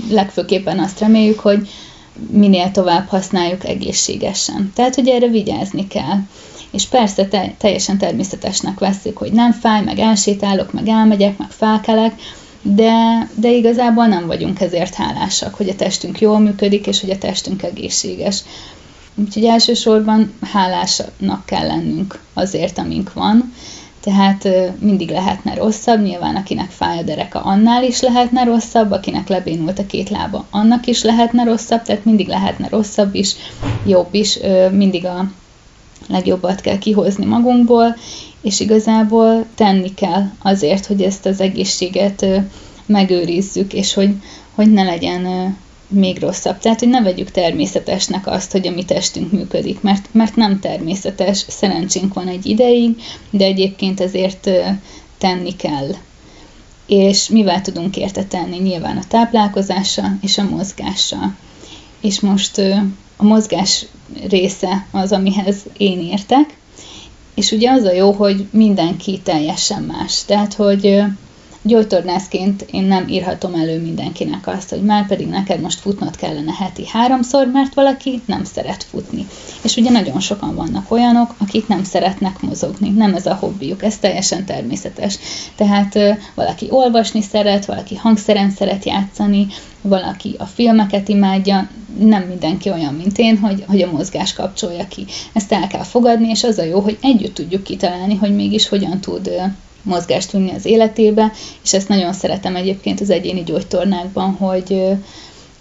legfőképpen 0.09 0.79
azt 0.79 0.99
reméljük, 0.99 1.39
hogy 1.39 1.67
minél 2.31 2.71
tovább 2.71 3.07
használjuk 3.07 3.65
egészségesen. 3.65 4.71
Tehát, 4.75 4.95
hogy 4.95 5.07
erre 5.07 5.27
vigyázni 5.27 5.87
kell. 5.87 6.17
És 6.73 6.85
persze 6.85 7.25
te, 7.25 7.53
teljesen 7.57 7.97
természetesnek 7.97 8.79
veszik, 8.79 9.17
hogy 9.17 9.31
nem 9.31 9.51
fáj, 9.51 9.83
meg 9.83 9.99
elsétálok, 9.99 10.73
meg 10.73 10.87
elmegyek, 10.87 11.37
meg 11.37 11.49
felkelek, 11.49 12.13
de, 12.61 13.27
de 13.35 13.51
igazából 13.51 14.05
nem 14.05 14.27
vagyunk 14.27 14.61
ezért 14.61 14.93
hálásak, 14.93 15.55
hogy 15.55 15.69
a 15.69 15.75
testünk 15.75 16.19
jól 16.19 16.39
működik, 16.39 16.87
és 16.87 17.01
hogy 17.01 17.09
a 17.09 17.17
testünk 17.17 17.63
egészséges. 17.63 18.43
Úgyhogy 19.15 19.45
elsősorban 19.45 20.33
hálásnak 20.51 21.45
kell 21.45 21.67
lennünk 21.67 22.19
azért, 22.33 22.77
amink 22.77 23.13
van. 23.13 23.53
Tehát 24.03 24.47
mindig 24.79 25.09
lehetne 25.09 25.53
rosszabb, 25.53 26.03
nyilván 26.03 26.35
akinek 26.35 26.69
fáj 26.69 26.97
a 26.97 27.03
dereka, 27.03 27.39
annál 27.41 27.83
is 27.83 28.01
lehetne 28.01 28.43
rosszabb, 28.43 28.91
akinek 28.91 29.27
lebénult 29.27 29.79
a 29.79 29.85
két 29.85 30.09
lába, 30.09 30.45
annak 30.49 30.87
is 30.87 31.03
lehetne 31.03 31.43
rosszabb, 31.43 31.81
tehát 31.81 32.05
mindig 32.05 32.27
lehetne 32.27 32.67
rosszabb 32.69 33.15
is, 33.15 33.35
jobb 33.85 34.07
is, 34.11 34.39
mindig 34.71 35.05
a 35.05 35.31
legjobbat 36.07 36.61
kell 36.61 36.77
kihozni 36.77 37.25
magunkból, 37.25 37.95
és 38.41 38.59
igazából 38.59 39.45
tenni 39.55 39.93
kell 39.93 40.29
azért, 40.41 40.85
hogy 40.85 41.01
ezt 41.01 41.25
az 41.25 41.41
egészséget 41.41 42.25
megőrizzük, 42.85 43.73
és 43.73 43.93
hogy, 43.93 44.15
hogy 44.55 44.71
ne 44.71 44.83
legyen 44.83 45.55
még 45.87 46.19
rosszabb. 46.19 46.57
Tehát, 46.57 46.79
hogy 46.79 46.89
ne 46.89 47.01
vegyük 47.01 47.31
természetesnek 47.31 48.27
azt, 48.27 48.51
hogy 48.51 48.67
a 48.67 48.71
mi 48.71 48.85
testünk 48.85 49.31
működik, 49.31 49.81
mert, 49.81 50.09
mert 50.11 50.35
nem 50.35 50.59
természetes, 50.59 51.45
szerencsénk 51.47 52.13
van 52.13 52.27
egy 52.27 52.45
ideig, 52.45 53.01
de 53.29 53.45
egyébként 53.45 53.99
ezért 53.99 54.49
tenni 55.17 55.55
kell. 55.55 55.89
És 56.87 57.29
mivel 57.29 57.61
tudunk 57.61 57.97
érte 57.97 58.23
tenni? 58.23 58.57
Nyilván 58.57 58.97
a 58.97 59.07
táplálkozással 59.07 60.17
és 60.21 60.37
a 60.37 60.49
mozgással. 60.49 61.35
És 62.01 62.19
most 62.19 62.61
a 63.15 63.23
mozgás 63.23 63.85
része 64.29 64.87
az, 64.91 65.11
amihez 65.11 65.57
én 65.77 65.99
értek, 65.99 66.57
és 67.35 67.51
ugye 67.51 67.71
az 67.71 67.83
a 67.83 67.93
jó, 67.93 68.11
hogy 68.11 68.47
mindenki 68.51 69.19
teljesen 69.23 69.83
más. 69.83 70.25
Tehát, 70.25 70.53
hogy 70.53 71.03
gyógytornászként 71.63 72.65
én 72.71 72.83
nem 72.83 73.07
írhatom 73.07 73.53
elő 73.53 73.81
mindenkinek 73.81 74.47
azt, 74.47 74.69
hogy 74.69 74.81
már 74.81 75.07
pedig 75.07 75.27
neked 75.27 75.61
most 75.61 75.79
futnod 75.79 76.15
kellene 76.15 76.53
heti 76.59 76.87
háromszor, 76.87 77.47
mert 77.47 77.73
valaki 77.73 78.21
nem 78.25 78.43
szeret 78.43 78.83
futni. 78.83 79.27
És 79.61 79.75
ugye 79.75 79.89
nagyon 79.89 80.19
sokan 80.19 80.55
vannak 80.55 80.91
olyanok, 80.91 81.35
akik 81.37 81.67
nem 81.67 81.83
szeretnek 81.83 82.41
mozogni, 82.41 82.89
nem 82.89 83.13
ez 83.13 83.25
a 83.25 83.35
hobbiuk, 83.35 83.83
ez 83.83 83.97
teljesen 83.97 84.45
természetes. 84.45 85.17
Tehát 85.55 85.99
valaki 86.35 86.67
olvasni 86.69 87.21
szeret, 87.21 87.65
valaki 87.65 87.95
hangszeren 87.95 88.51
szeret 88.51 88.85
játszani, 88.85 89.47
valaki 89.81 90.35
a 90.37 90.45
filmeket 90.45 91.09
imádja, 91.09 91.69
nem 91.99 92.23
mindenki 92.23 92.69
olyan, 92.69 92.93
mint 92.93 93.17
én, 93.17 93.37
hogy, 93.37 93.63
hogy 93.67 93.81
a 93.81 93.91
mozgás 93.91 94.33
kapcsolja 94.33 94.87
ki. 94.87 95.05
Ezt 95.33 95.51
el 95.51 95.67
kell 95.67 95.83
fogadni, 95.83 96.29
és 96.29 96.43
az 96.43 96.57
a 96.57 96.63
jó, 96.63 96.79
hogy 96.79 96.97
együtt 97.01 97.33
tudjuk 97.33 97.63
kitalálni, 97.63 98.15
hogy 98.15 98.35
mégis 98.35 98.69
hogyan 98.69 98.99
tud 98.99 99.29
mozgást 99.83 100.31
vinni 100.31 100.51
az 100.51 100.65
életébe, 100.65 101.31
és 101.63 101.73
ezt 101.73 101.87
nagyon 101.87 102.13
szeretem 102.13 102.55
egyébként 102.55 103.01
az 103.01 103.09
egyéni 103.09 103.43
gyógytornákban, 103.43 104.31
hogy, 104.31 104.81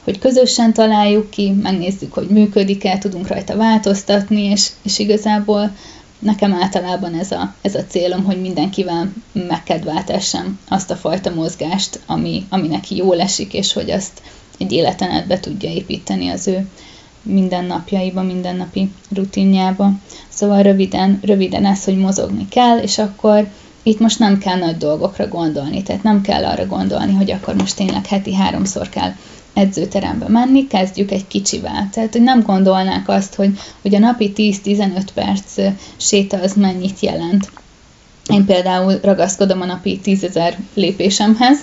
hogy 0.05 0.19
közösen 0.19 0.73
találjuk 0.73 1.31
ki, 1.31 1.51
megnézzük, 1.51 2.13
hogy 2.13 2.27
működik-e, 2.27 2.99
tudunk 2.99 3.27
rajta 3.27 3.57
változtatni, 3.57 4.43
és, 4.43 4.69
és 4.83 4.99
igazából 4.99 5.71
nekem 6.19 6.53
általában 6.53 7.15
ez 7.15 7.31
a, 7.31 7.55
ez 7.63 7.75
a 7.75 7.85
célom, 7.85 8.25
hogy 8.25 8.41
mindenkivel 8.41 9.13
megkedváltassam 9.33 10.59
azt 10.69 10.91
a 10.91 10.97
fajta 10.97 11.35
mozgást, 11.35 12.01
ami, 12.07 12.47
ami 12.49 12.69
neki 12.69 12.97
jól 12.97 13.21
esik, 13.21 13.55
és 13.55 13.73
hogy 13.73 13.91
azt 13.91 14.23
egy 14.59 14.73
életen 14.73 15.11
át 15.11 15.27
be 15.27 15.41
tudja 15.41 15.71
építeni 15.71 16.29
az 16.29 16.47
ő 16.47 16.69
mindennapjaiba, 17.23 18.23
mindennapi 18.23 18.93
rutinjába. 19.15 19.93
Szóval 20.29 20.63
röviden, 20.63 21.21
röviden 21.23 21.65
ez, 21.65 21.85
hogy 21.85 21.99
mozogni 21.99 22.49
kell, 22.49 22.79
és 22.79 22.99
akkor 22.99 23.49
itt 23.83 23.99
most 23.99 24.19
nem 24.19 24.39
kell 24.39 24.59
nagy 24.59 24.77
dolgokra 24.77 25.29
gondolni, 25.29 25.83
tehát 25.83 26.03
nem 26.03 26.21
kell 26.21 26.45
arra 26.45 26.67
gondolni, 26.67 27.13
hogy 27.13 27.31
akkor 27.31 27.55
most 27.55 27.77
tényleg 27.77 28.07
heti 28.07 28.35
háromszor 28.35 28.89
kell 28.89 29.13
edzőterembe 29.55 30.29
menni, 30.29 30.67
kezdjük 30.67 31.11
egy 31.11 31.27
kicsivel. 31.27 31.89
Tehát, 31.93 32.13
hogy 32.13 32.23
nem 32.23 32.43
gondolnák 32.43 33.09
azt, 33.09 33.35
hogy, 33.35 33.59
hogy 33.83 33.95
a 33.95 33.99
napi 33.99 34.33
10-15 34.37 35.03
perc 35.15 35.61
séta 35.97 36.41
az 36.41 36.53
mennyit 36.55 37.01
jelent. 37.01 37.51
Én 38.29 38.45
például 38.45 38.99
ragaszkodom 39.03 39.61
a 39.61 39.65
napi 39.65 40.01
10.000 40.05 40.55
lépésemhez, 40.75 41.59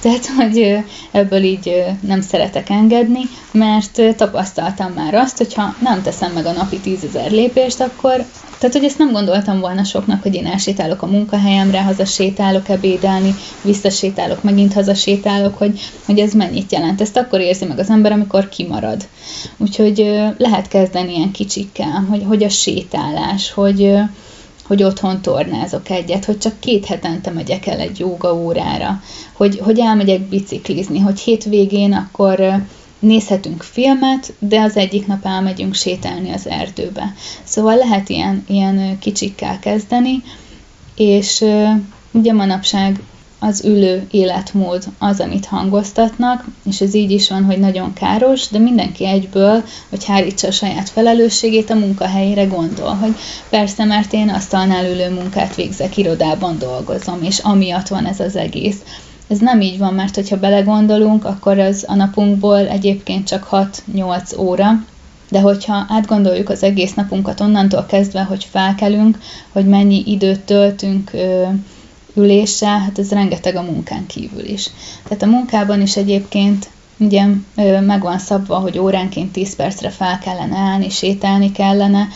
tehát 0.00 0.26
hogy 0.26 0.76
ebből 1.10 1.42
így 1.42 1.84
nem 2.00 2.20
szeretek 2.20 2.70
engedni, 2.70 3.20
mert 3.52 4.16
tapasztaltam 4.16 4.92
már 4.92 5.14
azt, 5.14 5.36
hogyha 5.36 5.74
nem 5.82 6.02
teszem 6.02 6.32
meg 6.32 6.46
a 6.46 6.52
napi 6.52 6.80
10.000 6.84 7.30
lépést, 7.30 7.80
akkor 7.80 8.24
tehát, 8.58 8.78
hogy 8.78 8.84
ezt 8.84 8.98
nem 8.98 9.12
gondoltam 9.12 9.60
volna 9.60 9.84
soknak, 9.84 10.22
hogy 10.22 10.34
én 10.34 10.46
elsétálok 10.46 11.02
a 11.02 11.06
munkahelyemre, 11.06 11.82
hazasétálok 11.82 12.68
ebédelni, 12.68 13.34
visszasétálok, 13.62 14.42
megint 14.42 14.72
hazasétálok, 14.72 15.58
hogy, 15.58 15.80
hogy 16.06 16.18
ez 16.18 16.32
mennyit 16.32 16.72
jelent. 16.72 17.00
Ezt 17.00 17.16
akkor 17.16 17.40
érzi 17.40 17.64
meg 17.64 17.78
az 17.78 17.90
ember, 17.90 18.12
amikor 18.12 18.48
kimarad. 18.48 19.08
Úgyhogy 19.56 20.12
lehet 20.36 20.68
kezdeni 20.68 21.14
ilyen 21.14 21.30
kicsikkel, 21.30 22.06
hogy, 22.10 22.22
hogy 22.26 22.42
a 22.42 22.48
sétálás, 22.48 23.52
hogy, 23.52 23.92
hogy 24.66 24.82
otthon 24.82 25.22
tornázok 25.22 25.90
egyet, 25.90 26.24
hogy 26.24 26.38
csak 26.38 26.60
két 26.60 26.84
hetente 26.86 27.30
megyek 27.30 27.66
el 27.66 27.78
egy 27.78 27.98
jóga 27.98 28.34
órára, 28.34 29.02
hogy, 29.32 29.58
hogy 29.58 29.78
elmegyek 29.78 30.20
biciklizni, 30.20 30.98
hogy 30.98 31.20
hétvégén 31.20 31.92
akkor 31.92 32.62
nézhetünk 32.98 33.62
filmet, 33.62 34.32
de 34.38 34.60
az 34.60 34.76
egyik 34.76 35.06
nap 35.06 35.26
elmegyünk 35.26 35.74
sétálni 35.74 36.30
az 36.30 36.48
erdőbe. 36.48 37.14
Szóval 37.44 37.76
lehet 37.76 38.08
ilyen, 38.08 38.44
ilyen 38.48 38.98
kicsikkel 38.98 39.58
kezdeni, 39.58 40.22
és 40.96 41.44
ugye 42.12 42.32
manapság 42.32 43.00
az 43.46 43.64
ülő 43.64 44.06
életmód 44.10 44.84
az, 44.98 45.20
amit 45.20 45.46
hangoztatnak, 45.46 46.44
és 46.68 46.80
ez 46.80 46.94
így 46.94 47.10
is 47.10 47.28
van, 47.28 47.44
hogy 47.44 47.58
nagyon 47.58 47.92
káros, 47.92 48.48
de 48.48 48.58
mindenki 48.58 49.06
egyből, 49.06 49.64
hogy 49.90 50.04
hárítsa 50.04 50.46
a 50.46 50.50
saját 50.50 50.88
felelősségét 50.88 51.70
a 51.70 51.74
munkahelyére 51.74 52.44
gondol, 52.44 52.94
hogy 52.94 53.14
persze, 53.48 53.84
mert 53.84 54.12
én 54.12 54.28
asztalnál 54.28 54.84
ülő 54.84 55.10
munkát 55.10 55.54
végzek, 55.54 55.96
irodában 55.96 56.58
dolgozom, 56.58 57.22
és 57.22 57.38
amiatt 57.38 57.88
van 57.88 58.06
ez 58.06 58.20
az 58.20 58.36
egész. 58.36 58.76
Ez 59.28 59.38
nem 59.38 59.60
így 59.60 59.78
van, 59.78 59.94
mert 59.94 60.14
hogyha 60.14 60.36
belegondolunk, 60.36 61.24
akkor 61.24 61.58
az 61.58 61.84
a 61.88 61.94
napunkból 61.94 62.68
egyébként 62.68 63.26
csak 63.26 63.48
6-8 63.94 64.38
óra, 64.38 64.84
de 65.30 65.40
hogyha 65.40 65.86
átgondoljuk 65.88 66.48
az 66.48 66.62
egész 66.62 66.94
napunkat 66.94 67.40
onnantól 67.40 67.86
kezdve, 67.86 68.22
hogy 68.22 68.46
felkelünk, 68.50 69.18
hogy 69.52 69.66
mennyi 69.66 70.02
időt 70.06 70.40
töltünk 70.40 71.10
üléssel, 72.14 72.78
hát 72.78 72.98
ez 72.98 73.10
rengeteg 73.10 73.56
a 73.56 73.62
munkán 73.62 74.06
kívül 74.06 74.44
is. 74.44 74.70
Tehát 75.04 75.22
a 75.22 75.26
munkában 75.26 75.80
is 75.80 75.96
egyébként 75.96 76.68
ugye 76.98 77.24
meg 77.80 78.02
van 78.02 78.18
szabva, 78.18 78.58
hogy 78.58 78.78
óránként 78.78 79.32
10 79.32 79.56
percre 79.56 79.90
fel 79.90 80.18
kellene 80.18 80.56
állni, 80.56 80.88
sétálni 80.88 81.52
kellene, 81.52 82.08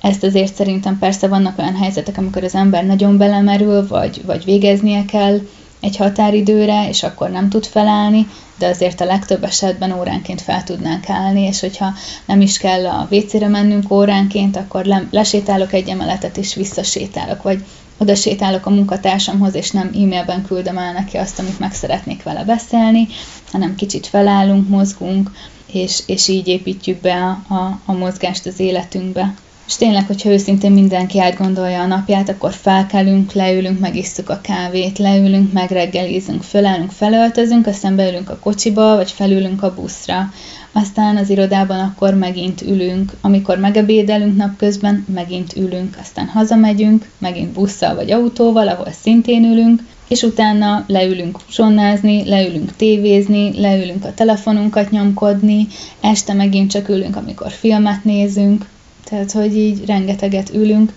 ezt 0.00 0.22
azért 0.22 0.54
szerintem 0.54 0.98
persze 0.98 1.28
vannak 1.28 1.58
olyan 1.58 1.76
helyzetek, 1.76 2.18
amikor 2.18 2.44
az 2.44 2.54
ember 2.54 2.86
nagyon 2.86 3.16
belemerül, 3.16 3.86
vagy, 3.86 4.22
vagy 4.26 4.44
végeznie 4.44 5.04
kell 5.04 5.40
egy 5.80 5.96
határidőre, 5.96 6.88
és 6.88 7.02
akkor 7.02 7.30
nem 7.30 7.48
tud 7.48 7.66
felállni, 7.66 8.28
de 8.58 8.66
azért 8.66 9.00
a 9.00 9.04
legtöbb 9.04 9.44
esetben 9.44 9.92
óránként 9.92 10.40
fel 10.40 10.64
tudnánk 10.64 11.08
állni, 11.08 11.40
és 11.40 11.60
hogyha 11.60 11.92
nem 12.24 12.40
is 12.40 12.58
kell 12.58 12.86
a 12.86 13.08
WC-re 13.10 13.48
mennünk 13.48 13.90
óránként, 13.90 14.56
akkor 14.56 14.84
le, 14.84 15.06
lesétálok 15.10 15.72
egy 15.72 15.88
emeletet, 15.88 16.36
és 16.36 16.54
visszasétálok, 16.54 17.42
vagy 17.42 17.64
oda 18.02 18.14
sétálok 18.14 18.66
a 18.66 18.70
munkatársamhoz, 18.70 19.54
és 19.54 19.70
nem 19.70 19.86
e-mailben 19.86 20.44
küldöm 20.46 20.78
el 20.78 20.92
neki 20.92 21.16
azt, 21.16 21.38
amit 21.38 21.58
meg 21.58 21.72
szeretnék 21.72 22.22
vele 22.22 22.44
beszélni, 22.44 23.08
hanem 23.52 23.74
kicsit 23.74 24.06
felállunk, 24.06 24.68
mozgunk, 24.68 25.30
és, 25.72 26.02
és 26.06 26.28
így 26.28 26.48
építjük 26.48 27.00
be 27.00 27.14
a, 27.14 27.54
a, 27.54 27.80
a 27.84 27.92
mozgást 27.92 28.46
az 28.46 28.60
életünkbe. 28.60 29.34
És 29.66 29.76
tényleg, 29.76 30.06
hogyha 30.06 30.30
őszintén 30.30 30.72
mindenki 30.72 31.20
átgondolja 31.20 31.80
a 31.80 31.86
napját, 31.86 32.28
akkor 32.28 32.52
felkelünk, 32.52 33.32
leülünk, 33.32 33.78
megisszuk 33.78 34.28
a 34.30 34.40
kávét, 34.40 34.98
leülünk, 34.98 35.52
megreggelizünk, 35.52 36.42
fölállunk, 36.42 36.90
felöltözünk, 36.90 37.66
aztán 37.66 37.96
beülünk 37.96 38.30
a 38.30 38.38
kocsiba, 38.38 38.96
vagy 38.96 39.10
felülünk 39.10 39.62
a 39.62 39.74
buszra. 39.74 40.32
Aztán 40.72 41.16
az 41.16 41.30
irodában 41.30 41.78
akkor 41.78 42.14
megint 42.14 42.62
ülünk, 42.62 43.12
amikor 43.20 43.58
megebédelünk 43.58 44.36
napközben, 44.36 45.06
megint 45.14 45.56
ülünk, 45.56 45.96
aztán 46.00 46.26
hazamegyünk, 46.26 47.08
megint 47.18 47.52
busszal 47.52 47.94
vagy 47.94 48.10
autóval, 48.10 48.68
ahol 48.68 48.92
szintén 49.02 49.44
ülünk, 49.44 49.82
és 50.08 50.22
utána 50.22 50.84
leülünk 50.86 51.38
sonnázni, 51.48 52.28
leülünk 52.28 52.76
tévézni, 52.76 53.60
leülünk 53.60 54.04
a 54.04 54.14
telefonunkat 54.14 54.90
nyomkodni, 54.90 55.66
este 56.00 56.32
megint 56.32 56.70
csak 56.70 56.88
ülünk, 56.88 57.16
amikor 57.16 57.50
filmet 57.50 58.04
nézünk, 58.04 58.66
tehát, 59.04 59.32
hogy 59.32 59.56
így 59.56 59.84
rengeteget 59.86 60.54
ülünk, 60.54 60.92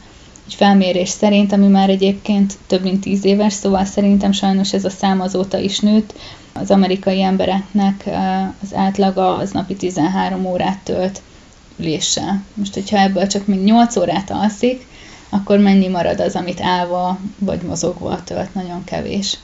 egy 0.47 0.53
felmérés 0.53 1.09
szerint, 1.09 1.51
ami 1.51 1.67
már 1.67 1.89
egyébként 1.89 2.53
több 2.67 2.81
mint 2.81 3.01
tíz 3.01 3.25
éves, 3.25 3.53
szóval 3.53 3.85
szerintem 3.85 4.31
sajnos 4.31 4.73
ez 4.73 4.85
a 4.85 4.89
szám 4.89 5.21
azóta 5.21 5.57
is 5.57 5.79
nőtt. 5.79 6.13
Az 6.59 6.71
amerikai 6.71 7.21
embereknek 7.21 8.09
az 8.61 8.73
átlaga 8.73 9.35
az 9.35 9.51
napi 9.51 9.75
13 9.75 10.45
órát 10.45 10.79
tölt 10.83 11.21
üléssel. 11.77 12.43
Most, 12.53 12.73
hogyha 12.73 12.97
ebből 12.99 13.27
csak 13.27 13.47
még 13.47 13.63
8 13.63 13.95
órát 13.95 14.29
alszik, 14.29 14.87
akkor 15.29 15.59
mennyi 15.59 15.87
marad 15.87 16.19
az, 16.19 16.35
amit 16.35 16.61
állva 16.61 17.19
vagy 17.39 17.61
mozogva 17.61 18.23
tölt? 18.23 18.53
Nagyon 18.53 18.83
kevés. 18.83 19.37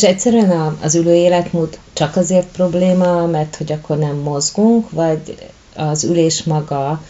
És 0.00 0.06
egyszerűen 0.06 0.76
az 0.82 0.94
ülő 0.94 1.14
életmód 1.14 1.78
csak 1.92 2.16
azért 2.16 2.46
probléma, 2.46 3.26
mert 3.26 3.56
hogy 3.56 3.72
akkor 3.72 3.98
nem 3.98 4.16
mozgunk, 4.16 4.90
vagy 4.90 5.36
az 5.76 6.04
ülés 6.04 6.42
maga 6.42 7.02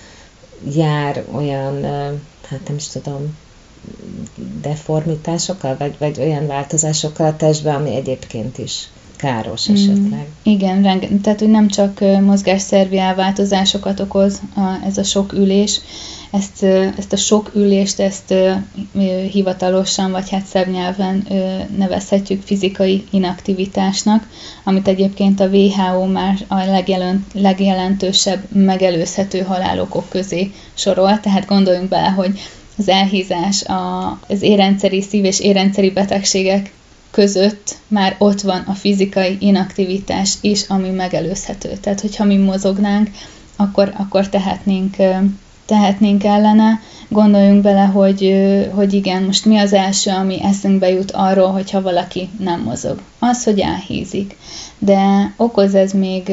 jár 0.75 1.25
olyan, 1.33 1.83
hát 2.49 2.61
nem 2.67 2.77
is 2.77 2.89
tudom, 2.89 3.37
deformitásokkal, 4.63 5.77
vagy, 5.79 5.95
vagy 5.99 6.21
olyan 6.21 6.47
változásokkal 6.47 7.27
a 7.27 7.37
testben, 7.37 7.75
ami 7.75 7.95
egyébként 7.95 8.59
is 8.59 8.89
káros 9.17 9.69
Mm, 9.71 9.75
esetleg. 9.75 10.27
igen, 10.43 10.83
renge- 10.83 11.23
tehát 11.23 11.39
hogy 11.39 11.51
nem 11.51 11.69
csak 11.69 12.01
mozgásszervi 12.21 12.99
elváltozásokat 12.99 14.01
okoz 14.01 14.41
a, 14.57 14.87
ez 14.87 14.99
a 14.99 15.03
sok 15.03 15.33
ülés, 15.33 15.81
ezt, 16.31 16.63
ezt 16.99 17.13
a 17.13 17.17
sok 17.17 17.51
ülést, 17.55 18.01
ezt 18.01 18.35
hivatalosan, 19.31 20.11
vagy 20.11 20.31
hát 20.31 20.45
szebb 20.45 20.69
nyelven 20.69 21.27
nevezhetjük 21.77 22.43
fizikai 22.43 23.05
inaktivitásnak, 23.11 24.29
amit 24.65 24.89
egyébként 24.89 25.41
a 25.41 25.49
WHO 25.49 26.07
már 26.07 26.39
a 26.49 26.65
legjelent, 26.65 27.27
legjelentősebb 27.33 28.43
megelőzhető 28.53 29.41
halálokok 29.41 30.09
közé 30.09 30.51
sorol, 30.75 31.21
tehát 31.21 31.47
gondoljunk 31.47 31.89
bele, 31.89 32.09
hogy 32.09 32.41
az 32.79 32.89
elhízás, 32.89 33.65
a, 33.65 34.11
az 34.29 34.43
érrendszeri, 34.43 35.03
szív- 35.03 35.25
és 35.27 35.41
érrendszeri 35.41 35.91
betegségek 35.91 36.73
között 37.11 37.77
már 37.89 38.17
ott 38.19 38.41
van 38.41 38.61
a 38.67 38.73
fizikai 38.73 39.37
inaktivitás 39.41 40.35
is, 40.41 40.65
ami 40.69 40.89
megelőzhető. 40.89 41.69
Tehát, 41.81 42.01
hogyha 42.01 42.25
mi 42.25 42.37
mozognánk, 42.37 43.11
akkor, 43.57 43.93
akkor 43.97 44.29
tehetnénk, 44.29 44.97
tehetnénk 45.71 46.25
ellene. 46.25 46.81
Gondoljunk 47.09 47.63
bele, 47.63 47.85
hogy, 47.85 48.35
hogy 48.75 48.93
igen, 48.95 49.23
most 49.23 49.45
mi 49.45 49.59
az 49.59 49.73
első, 49.73 50.11
ami 50.11 50.43
eszünkbe 50.43 50.91
jut 50.91 51.11
arról, 51.11 51.51
hogyha 51.51 51.83
valaki 51.83 52.29
nem 52.39 52.61
mozog. 52.61 53.01
Az, 53.19 53.45
hogy 53.45 53.59
elhízik. 53.59 54.37
De 54.79 55.33
okoz 55.37 55.75
ez 55.75 55.93
még 55.93 56.29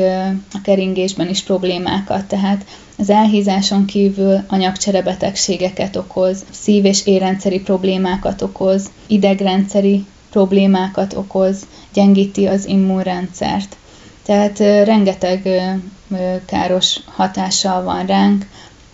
a 0.54 0.62
keringésben 0.64 1.30
is 1.30 1.44
problémákat, 1.44 2.26
tehát 2.26 2.66
az 2.98 3.10
elhízáson 3.10 3.86
kívül 3.86 4.44
anyagcserebetegségeket 4.48 5.96
okoz, 5.96 6.46
szív- 6.52 6.86
és 6.86 7.06
érrendszeri 7.06 7.60
problémákat 7.60 8.42
okoz, 8.42 8.90
idegrendszeri 9.08 10.06
problémákat 10.30 11.14
okoz, 11.14 11.68
gyengíti 11.94 12.46
az 12.46 12.66
immunrendszert. 12.66 13.76
Tehát 14.26 14.60
rengeteg 14.86 15.50
káros 16.46 17.00
hatással 17.16 17.84
van 17.84 18.06
ránk. 18.06 18.46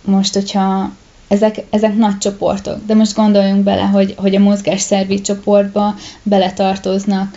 Most, 0.06 0.34
hogyha 0.34 0.92
ezek, 1.28 1.64
ezek 1.70 1.96
nagy 1.96 2.18
csoportok, 2.18 2.86
de 2.86 2.96
most 2.96 3.16
gondoljunk 3.16 3.64
bele, 3.64 3.82
hogy, 3.82 4.14
hogy 4.18 4.36
a 4.36 4.40
mozgásszervi 4.40 5.22
csoportba 5.22 5.96
beletartoznak 6.24 7.36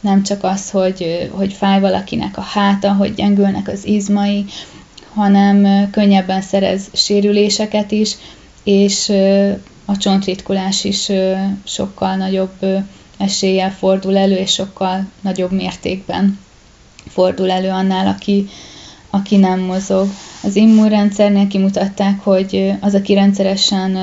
nem 0.00 0.22
csak 0.22 0.44
az, 0.44 0.70
hogy, 0.70 1.30
hogy 1.32 1.52
fáj 1.52 1.80
valakinek 1.80 2.38
a 2.38 2.40
háta, 2.40 2.92
hogy 2.92 3.14
gyengülnek 3.14 3.68
az 3.68 3.86
izmai, 3.86 4.44
hanem 5.14 5.90
könnyebben 5.90 6.40
szerez 6.40 6.88
sérüléseket 6.92 7.90
is, 7.90 8.16
és 8.62 9.12
a 9.84 9.96
csontritkulás 9.96 10.84
is 10.84 11.10
sokkal 11.64 12.16
nagyobb 12.16 12.84
eséllyel 13.18 13.70
fordul 13.70 14.16
elő, 14.16 14.36
és 14.36 14.52
sokkal 14.52 15.06
nagyobb 15.20 15.52
mértékben 15.52 16.38
fordul 17.08 17.50
elő 17.50 17.68
annál, 17.68 18.06
aki, 18.06 18.48
aki 19.14 19.36
nem 19.36 19.60
mozog. 19.60 20.08
Az 20.42 20.56
immunrendszernél 20.56 21.46
kimutatták, 21.46 22.20
hogy 22.20 22.72
az, 22.80 22.94
aki 22.94 23.14
rendszeresen 23.14 23.98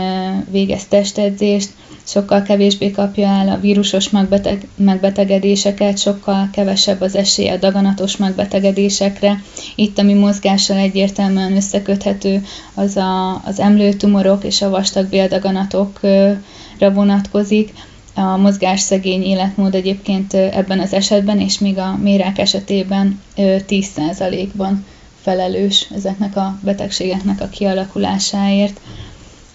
végez 0.52 0.86
testedzést, 0.86 1.70
sokkal 2.04 2.42
kevésbé 2.42 2.92
kapja 2.92 3.28
el 3.28 3.50
a 3.50 3.60
vírusos 3.60 4.10
megbeteg, 4.10 4.68
megbetegedéseket, 4.76 5.98
sokkal 5.98 6.50
kevesebb 6.52 7.02
az 7.02 7.16
esély 7.16 7.50
a 7.50 7.58
daganatos 7.58 8.18
megbetegedésekre. 8.18 9.42
Itt, 9.76 10.00
ami 10.00 10.14
mozgással 10.14 10.78
egyértelműen 10.78 11.56
összeköthető, 11.56 12.44
az 12.74 12.98
a, 12.98 13.42
az 13.46 13.60
emlőtumorok 13.60 14.44
és 14.44 14.62
a 14.62 14.70
vastagbéldaganatokra 14.70 16.92
vonatkozik. 16.94 17.74
A 18.16 18.38
mozgásszegény 18.38 19.24
életmód 19.24 19.76
egyébként 19.76 20.34
ebben 20.34 20.80
az 20.80 20.94
esetben, 20.94 21.40
és 21.40 21.60
még 21.60 21.78
a 21.78 21.98
mérák 22.02 22.38
esetében 22.38 23.22
ö, 23.36 23.56
10%-ban 23.68 24.86
felelős 25.30 25.88
ezeknek 25.96 26.36
a 26.36 26.60
betegségeknek 26.64 27.42
a 27.42 27.48
kialakulásáért. 27.48 28.80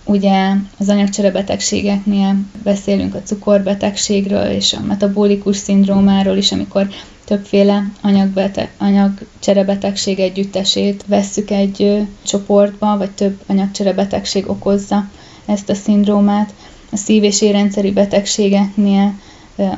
Ugye 0.05 0.53
az 0.79 0.89
anyagcserebetegségeknél 0.89 2.37
beszélünk 2.63 3.15
a 3.15 3.23
cukorbetegségről 3.23 4.47
és 4.47 4.73
a 4.73 4.81
metabolikus 4.87 5.57
szindrómáról 5.57 6.37
is, 6.37 6.53
amikor 6.53 6.89
többféle 7.25 7.91
anyagbete- 8.03 8.71
anyagcserebetegség 8.79 10.19
együttesét 10.19 11.05
vesszük 11.07 11.51
egy 11.51 12.07
csoportba, 12.23 12.97
vagy 12.97 13.11
több 13.11 13.41
anyagcserebetegség 13.47 14.49
okozza 14.51 15.09
ezt 15.47 15.69
a 15.71 15.75
szindrómát. 15.75 16.55
A 16.91 16.97
szív- 16.97 17.25
és 17.25 17.41
érrendszeri 17.43 17.91
betegségeknél 17.93 19.15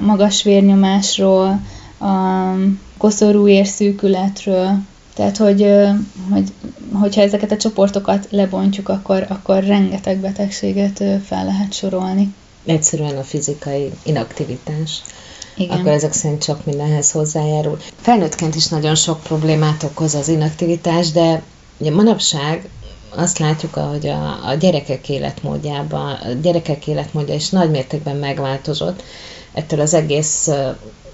magas 0.01 0.43
vérnyomásról, 0.43 1.61
a 2.01 2.53
koszorú 2.99 3.49
érszűkületről, 3.49 4.79
tehát, 5.17 5.37
hogy, 5.37 5.71
hogy, 6.31 6.53
hogyha 6.93 7.21
ezeket 7.21 7.53
a 7.53 7.57
csoportokat 7.57 8.27
lebontjuk, 8.31 8.89
akkor, 8.89 9.27
akkor 9.29 9.64
rengeteg 9.64 10.19
betegséget 10.19 11.05
fel 11.27 11.45
lehet 11.45 11.73
sorolni. 11.73 12.35
Egyszerűen 12.64 13.17
a 13.17 13.23
fizikai 13.23 13.91
inaktivitás. 14.03 15.03
Igen. 15.57 15.79
akkor 15.79 15.93
ezek 15.93 16.12
szerint 16.12 16.45
csak 16.45 16.64
mindenhez 16.64 17.11
hozzájárul. 17.11 17.79
Felnőttként 18.01 18.55
is 18.55 18.67
nagyon 18.67 18.95
sok 18.95 19.23
problémát 19.23 19.83
okoz 19.83 20.14
az 20.14 20.29
inaktivitás, 20.29 21.11
de 21.12 21.43
ugye 21.79 21.91
manapság 21.91 22.69
azt 23.14 23.39
látjuk, 23.39 23.75
hogy 23.75 24.07
a, 24.07 24.49
a 24.49 24.55
gyerekek 24.55 25.09
életmódjában, 25.09 26.12
a 26.12 26.33
gyerekek 26.43 26.87
életmódja 26.87 27.35
is 27.35 27.49
nagy 27.49 27.71
mértékben 27.71 28.17
megváltozott 28.17 29.03
ettől 29.57 29.81
az 29.81 29.95
egész, 29.95 30.51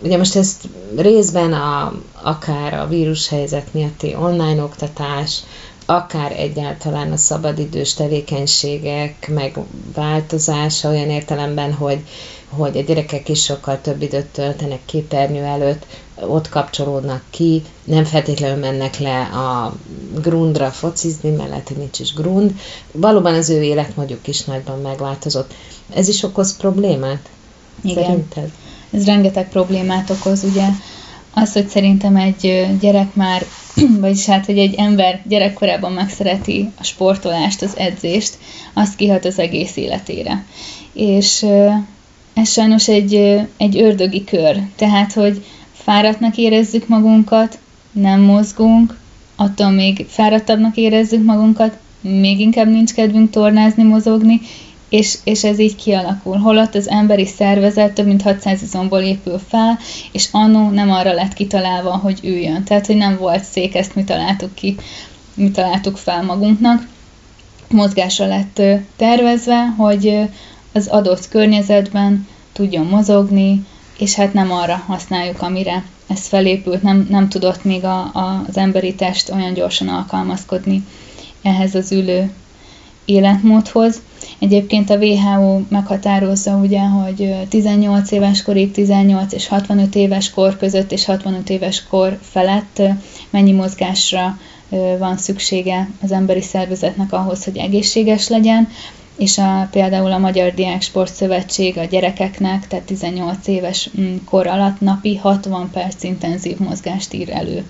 ugye 0.02 0.16
most 0.16 0.36
ezt 0.36 0.68
részben 0.96 1.52
a, 1.52 1.92
akár 2.22 2.74
a 2.74 2.86
vírushelyzet 2.86 3.74
miatti 3.74 4.14
online 4.14 4.62
oktatás, 4.62 5.40
akár 5.86 6.32
egyáltalán 6.32 7.12
a 7.12 7.16
szabadidős 7.16 7.94
tevékenységek 7.94 9.30
megváltozása 9.34 10.88
olyan 10.88 11.10
értelemben, 11.10 11.72
hogy, 11.72 11.98
hogy 12.48 12.76
a 12.76 12.82
gyerekek 12.82 13.28
is 13.28 13.42
sokkal 13.42 13.80
több 13.80 14.02
időt 14.02 14.26
töltenek 14.26 14.80
képernyő 14.84 15.42
előtt, 15.42 15.86
ott 16.20 16.48
kapcsolódnak 16.48 17.22
ki, 17.30 17.62
nem 17.84 18.04
feltétlenül 18.04 18.56
mennek 18.58 18.98
le 18.98 19.20
a 19.20 19.74
grundra 20.20 20.70
focizni, 20.70 21.36
hogy 21.36 21.76
nincs 21.76 21.98
is 21.98 22.14
grund. 22.14 22.54
Valóban 22.92 23.34
az 23.34 23.50
ő 23.50 23.62
életmódjuk 23.62 24.28
is 24.28 24.44
nagyban 24.44 24.80
megváltozott. 24.80 25.54
Ez 25.94 26.08
is 26.08 26.22
okoz 26.22 26.56
problémát? 26.56 27.28
Igen. 27.82 28.04
Szerinted? 28.04 28.50
Ez 28.90 29.06
rengeteg 29.06 29.48
problémát 29.48 30.10
okoz, 30.10 30.44
ugye. 30.44 30.66
Az, 31.34 31.52
hogy 31.52 31.68
szerintem 31.68 32.16
egy 32.16 32.66
gyerek 32.80 33.14
már, 33.14 33.44
vagyis 34.00 34.26
hát, 34.26 34.46
hogy 34.46 34.58
egy 34.58 34.74
ember 34.74 35.22
gyerekkorában 35.28 35.92
megszereti 35.92 36.70
a 36.78 36.84
sportolást, 36.84 37.62
az 37.62 37.76
edzést, 37.76 38.38
az 38.74 38.94
kihat 38.96 39.24
az 39.24 39.38
egész 39.38 39.76
életére. 39.76 40.44
És 40.92 41.46
ez 42.34 42.50
sajnos 42.50 42.88
egy, 42.88 43.14
egy 43.56 43.76
ördögi 43.76 44.24
kör. 44.24 44.60
Tehát, 44.76 45.12
hogy 45.12 45.44
fáradtnak 45.72 46.36
érezzük 46.36 46.88
magunkat, 46.88 47.58
nem 47.92 48.20
mozgunk, 48.20 48.98
attól 49.36 49.70
még 49.70 50.06
fáradtabbnak 50.08 50.76
érezzük 50.76 51.24
magunkat, 51.24 51.78
még 52.00 52.40
inkább 52.40 52.68
nincs 52.68 52.92
kedvünk 52.92 53.30
tornázni, 53.30 53.82
mozogni, 53.82 54.40
és, 54.92 55.18
és 55.24 55.44
ez 55.44 55.58
így 55.58 55.76
kialakul. 55.76 56.36
Holott 56.36 56.74
az 56.74 56.88
emberi 56.88 57.26
szervezet 57.26 57.92
több 57.92 58.06
mint 58.06 58.22
600 58.22 58.62
izomból 58.62 59.00
épül 59.00 59.40
fel, 59.48 59.78
és 60.12 60.28
annó 60.32 60.70
nem 60.70 60.90
arra 60.90 61.12
lett 61.12 61.32
kitalálva, 61.32 61.96
hogy 61.96 62.20
üljön. 62.22 62.64
Tehát, 62.64 62.86
hogy 62.86 62.96
nem 62.96 63.16
volt 63.16 63.44
szék, 63.44 63.74
ezt 63.74 63.94
mi 63.94 64.04
találtuk 64.04 64.54
ki, 64.54 64.76
mi 65.34 65.50
találtuk 65.50 65.96
fel 65.96 66.22
magunknak. 66.22 66.88
Mozgásra 67.68 68.26
lett 68.26 68.62
tervezve, 68.96 69.66
hogy 69.76 70.18
az 70.72 70.86
adott 70.86 71.28
környezetben 71.28 72.28
tudjon 72.52 72.86
mozogni, 72.86 73.66
és 73.98 74.14
hát 74.14 74.32
nem 74.32 74.52
arra 74.52 74.82
használjuk, 74.86 75.42
amire 75.42 75.84
ez 76.06 76.26
felépült, 76.26 76.82
nem, 76.82 77.06
nem 77.10 77.28
tudott 77.28 77.64
még 77.64 77.84
a, 77.84 77.98
a, 77.98 78.44
az 78.48 78.56
emberi 78.56 78.94
test 78.94 79.30
olyan 79.30 79.52
gyorsan 79.54 79.88
alkalmazkodni 79.88 80.84
ehhez 81.42 81.74
az 81.74 81.92
ülő 81.92 82.32
életmódhoz. 83.04 84.00
Egyébként 84.38 84.90
a 84.90 84.96
WHO 84.96 85.60
meghatározza 85.68 86.56
ugye, 86.56 86.80
hogy 86.80 87.34
18 87.48 88.10
éves 88.10 88.42
korig, 88.42 88.70
18 88.70 89.32
és 89.32 89.48
65 89.48 89.94
éves 89.94 90.30
kor 90.30 90.56
között 90.56 90.92
és 90.92 91.04
65 91.04 91.50
éves 91.50 91.86
kor 91.88 92.18
felett 92.22 92.82
mennyi 93.30 93.52
mozgásra 93.52 94.38
van 94.98 95.16
szüksége 95.16 95.90
az 96.02 96.12
emberi 96.12 96.40
szervezetnek 96.40 97.12
ahhoz, 97.12 97.44
hogy 97.44 97.56
egészséges 97.56 98.28
legyen. 98.28 98.68
és 99.16 99.38
a, 99.38 99.68
például 99.70 100.12
a 100.12 100.18
Magyar 100.18 100.54
Diák 100.54 100.82
Sport 100.82 101.14
Szövetség 101.14 101.78
a 101.78 101.84
gyerekeknek, 101.84 102.66
tehát 102.66 102.84
18 102.84 103.46
éves 103.46 103.90
mm, 104.00 104.16
kor 104.24 104.46
alatt 104.46 104.80
napi 104.80 105.16
60 105.16 105.70
perc 105.70 106.02
intenzív 106.02 106.58
mozgást 106.58 107.12
ír 107.12 107.30
elő. 107.30 107.64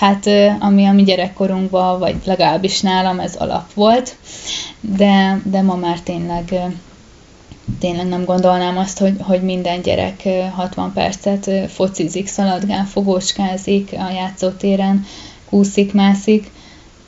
Hát 0.00 0.26
ami 0.60 0.84
a 0.84 0.92
mi 0.92 1.02
gyerekkorunkban, 1.02 1.98
vagy 1.98 2.16
legalábbis 2.24 2.80
nálam 2.80 3.18
ez 3.18 3.34
alap 3.34 3.72
volt, 3.72 4.16
de, 4.80 5.40
de 5.44 5.62
ma 5.62 5.74
már 5.74 6.00
tényleg 6.00 6.54
tényleg 7.78 8.08
nem 8.08 8.24
gondolnám 8.24 8.78
azt, 8.78 8.98
hogy, 8.98 9.16
hogy 9.20 9.42
minden 9.42 9.82
gyerek 9.82 10.28
60 10.54 10.92
percet 10.92 11.70
focizik, 11.70 12.26
szaladgál, 12.26 12.84
fogócskázik 12.84 13.92
a 13.92 14.10
játszótéren, 14.10 15.04
kúszik, 15.48 15.92
mászik, 15.92 16.50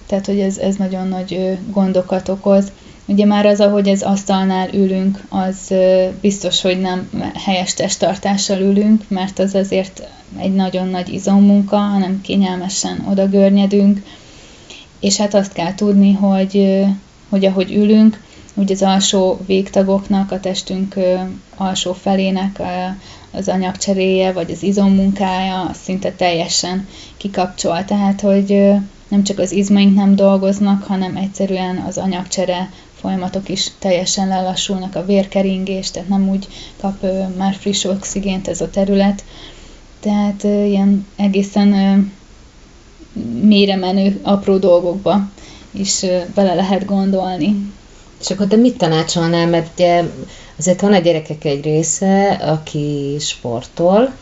tehát 0.06 0.26
hogy 0.26 0.40
ez, 0.40 0.58
ez 0.58 0.76
nagyon 0.76 1.08
nagy 1.08 1.58
gondokat 1.70 2.28
okoz. 2.28 2.72
Ugye 3.06 3.24
már 3.24 3.46
az, 3.46 3.60
ahogy 3.60 3.88
ez 3.88 4.02
asztalnál 4.02 4.74
ülünk, 4.74 5.24
az 5.28 5.74
biztos, 6.20 6.60
hogy 6.60 6.80
nem 6.80 7.10
helyes 7.34 7.74
testtartással 7.74 8.60
ülünk, 8.60 9.02
mert 9.08 9.38
az 9.38 9.54
azért 9.54 10.08
egy 10.38 10.54
nagyon 10.54 10.88
nagy 10.88 11.08
izommunka, 11.08 11.76
hanem 11.76 12.20
kényelmesen 12.20 13.06
oda 13.10 13.28
görnyedünk, 13.28 14.02
és 15.00 15.16
hát 15.16 15.34
azt 15.34 15.52
kell 15.52 15.74
tudni, 15.74 16.12
hogy, 16.12 16.84
hogy 17.28 17.44
ahogy 17.44 17.72
ülünk, 17.72 18.20
úgy 18.54 18.72
az 18.72 18.82
alsó 18.82 19.40
végtagoknak, 19.46 20.30
a 20.30 20.40
testünk 20.40 20.94
alsó 21.56 21.92
felének 21.92 22.62
az 23.30 23.48
anyagcseréje, 23.48 24.32
vagy 24.32 24.50
az 24.50 24.62
izommunkája 24.62 25.70
szinte 25.82 26.12
teljesen 26.12 26.88
kikapcsol. 27.16 27.84
Tehát, 27.84 28.20
hogy 28.20 28.72
nem 29.08 29.22
csak 29.22 29.38
az 29.38 29.52
izmaink 29.52 29.94
nem 29.94 30.16
dolgoznak, 30.16 30.82
hanem 30.82 31.16
egyszerűen 31.16 31.76
az 31.76 31.98
anyagcsere 31.98 32.70
folyamatok 33.02 33.48
is 33.48 33.70
teljesen 33.78 34.28
lelassulnak, 34.28 34.94
a 34.94 35.04
vérkeringés, 35.04 35.90
tehát 35.90 36.08
nem 36.08 36.28
úgy 36.28 36.48
kap 36.80 37.06
már 37.36 37.54
friss 37.54 37.84
oxigént 37.84 38.48
ez 38.48 38.60
a 38.60 38.70
terület. 38.70 39.24
Tehát 40.00 40.42
ilyen 40.42 41.06
egészen 41.16 42.12
mélyre 43.42 43.76
menő 43.76 44.20
apró 44.22 44.56
dolgokba 44.56 45.30
is 45.70 46.04
bele 46.34 46.54
lehet 46.54 46.84
gondolni. 46.84 47.72
És 48.20 48.30
akkor 48.30 48.46
te 48.46 48.56
mit 48.56 48.76
tanácsolnál, 48.76 49.46
mert 49.46 49.70
ugye 49.74 50.02
azért 50.58 50.80
van 50.80 50.92
a 50.92 50.98
gyerekek 50.98 51.44
egy 51.44 51.64
része, 51.64 52.30
aki 52.30 53.16
sportol, 53.20 54.12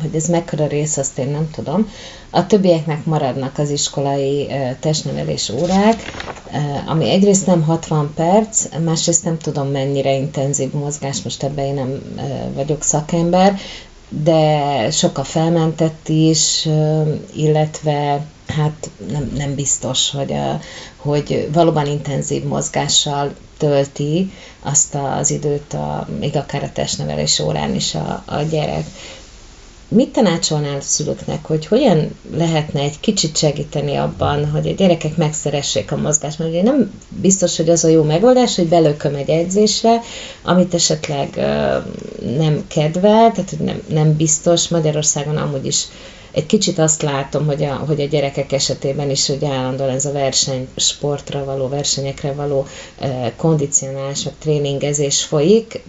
hogy 0.00 0.14
ez 0.14 0.26
mekkora 0.28 0.66
rész, 0.66 0.96
azt 0.96 1.18
én 1.18 1.28
nem 1.28 1.50
tudom. 1.50 1.88
A 2.30 2.46
többieknek 2.46 3.04
maradnak 3.04 3.58
az 3.58 3.70
iskolai 3.70 4.48
testnevelés 4.80 5.50
órák, 5.50 6.02
ami 6.86 7.10
egyrészt 7.10 7.46
nem 7.46 7.62
60 7.62 8.12
perc, 8.14 8.66
másrészt 8.84 9.24
nem 9.24 9.38
tudom 9.38 9.68
mennyire 9.68 10.12
intenzív 10.12 10.72
mozgás, 10.72 11.22
most 11.22 11.42
ebben 11.42 11.64
én 11.64 11.74
nem 11.74 12.02
vagyok 12.54 12.82
szakember, 12.82 13.58
de 14.08 14.90
sok 14.90 15.18
a 15.18 15.24
felmentett 15.24 16.08
is, 16.08 16.68
illetve 17.36 18.26
hát 18.46 18.90
nem, 19.10 19.32
nem 19.36 19.54
biztos, 19.54 20.10
hogy, 20.10 20.32
a, 20.32 20.60
hogy 20.96 21.48
valóban 21.52 21.86
intenzív 21.86 22.44
mozgással 22.44 23.34
tölti 23.58 24.32
azt 24.62 24.94
az 25.18 25.30
időt, 25.30 25.72
a, 25.72 26.08
még 26.18 26.36
akár 26.36 26.62
a 26.62 26.72
testnevelés 26.72 27.38
órán 27.38 27.74
is 27.74 27.94
a, 27.94 28.22
a 28.26 28.42
gyerek. 28.42 28.84
Mit 29.88 30.12
tanácsolnál 30.12 30.76
a 30.76 30.80
szülőknek, 30.80 31.44
hogy 31.44 31.66
hogyan 31.66 32.16
lehetne 32.36 32.80
egy 32.80 33.00
kicsit 33.00 33.36
segíteni 33.36 33.94
abban, 33.94 34.50
hogy 34.50 34.68
a 34.68 34.72
gyerekek 34.72 35.16
megszeressék 35.16 35.92
a 35.92 35.96
mozgást? 35.96 36.38
Mert 36.38 36.50
ugye 36.50 36.62
nem 36.62 36.92
biztos, 37.08 37.56
hogy 37.56 37.70
az 37.70 37.84
a 37.84 37.88
jó 37.88 38.02
megoldás, 38.02 38.56
hogy 38.56 38.68
belököm 38.68 39.14
egy 39.14 39.28
edzésre, 39.28 40.00
amit 40.42 40.74
esetleg 40.74 41.28
uh, 41.36 42.36
nem 42.36 42.64
kedvel, 42.68 43.32
tehát 43.32 43.50
hogy 43.50 43.58
nem, 43.58 43.82
nem 43.88 44.16
biztos. 44.16 44.68
Magyarországon 44.68 45.36
amúgy 45.36 45.66
is 45.66 45.84
egy 46.32 46.46
kicsit 46.46 46.78
azt 46.78 47.02
látom, 47.02 47.46
hogy 47.46 47.64
a, 47.64 47.74
hogy 47.74 48.00
a 48.00 48.06
gyerekek 48.06 48.52
esetében 48.52 49.10
is, 49.10 49.26
hogy 49.26 49.44
állandóan 49.44 49.90
ez 49.90 50.04
a 50.04 50.12
verseny, 50.12 50.68
sportra 50.76 51.44
való, 51.44 51.68
versenyekre 51.68 52.32
való 52.32 52.66
uh, 53.00 53.32
kondicionálás, 53.36 54.24
vagy 54.24 54.32
tréningezés 54.38 55.22
folyik, 55.24 55.82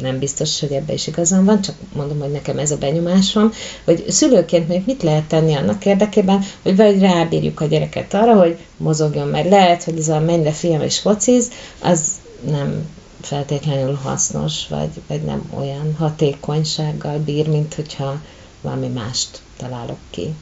nem 0.00 0.18
biztos, 0.18 0.60
hogy 0.60 0.72
ebbe 0.72 0.92
is 0.92 1.06
igazam 1.06 1.44
van, 1.44 1.60
csak 1.60 1.74
mondom, 1.92 2.20
hogy 2.20 2.30
nekem 2.30 2.58
ez 2.58 2.70
a 2.70 2.76
benyomásom, 2.76 3.52
hogy 3.84 4.04
szülőként 4.08 4.68
még 4.68 4.82
mit 4.86 5.02
lehet 5.02 5.24
tenni 5.24 5.54
annak 5.54 5.84
érdekében, 5.86 6.44
hogy 6.62 6.76
vagy 6.76 7.00
rábírjuk 7.00 7.60
a 7.60 7.66
gyereket 7.66 8.14
arra, 8.14 8.34
hogy 8.34 8.58
mozogjon, 8.76 9.28
mert 9.28 9.48
lehet, 9.48 9.84
hogy 9.84 9.98
ez 9.98 10.08
a 10.08 10.20
menj 10.20 10.50
film 10.50 10.80
és 10.80 10.98
fociz, 10.98 11.50
az 11.80 12.12
nem 12.50 12.88
feltétlenül 13.20 13.94
hasznos, 14.02 14.68
vagy, 14.68 14.90
vagy 15.06 15.22
nem 15.22 15.50
olyan 15.58 15.94
hatékonysággal 15.98 17.18
bír, 17.18 17.48
mint 17.48 17.74
hogyha 17.74 18.20
valami 18.60 18.86
mást 18.86 19.40
találok 19.56 19.98
ki. 20.10 20.34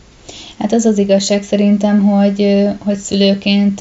Hát 0.58 0.72
az 0.72 0.84
az 0.84 0.98
igazság 0.98 1.42
szerintem, 1.42 2.02
hogy, 2.02 2.68
hogy 2.78 2.98
szülőként 2.98 3.78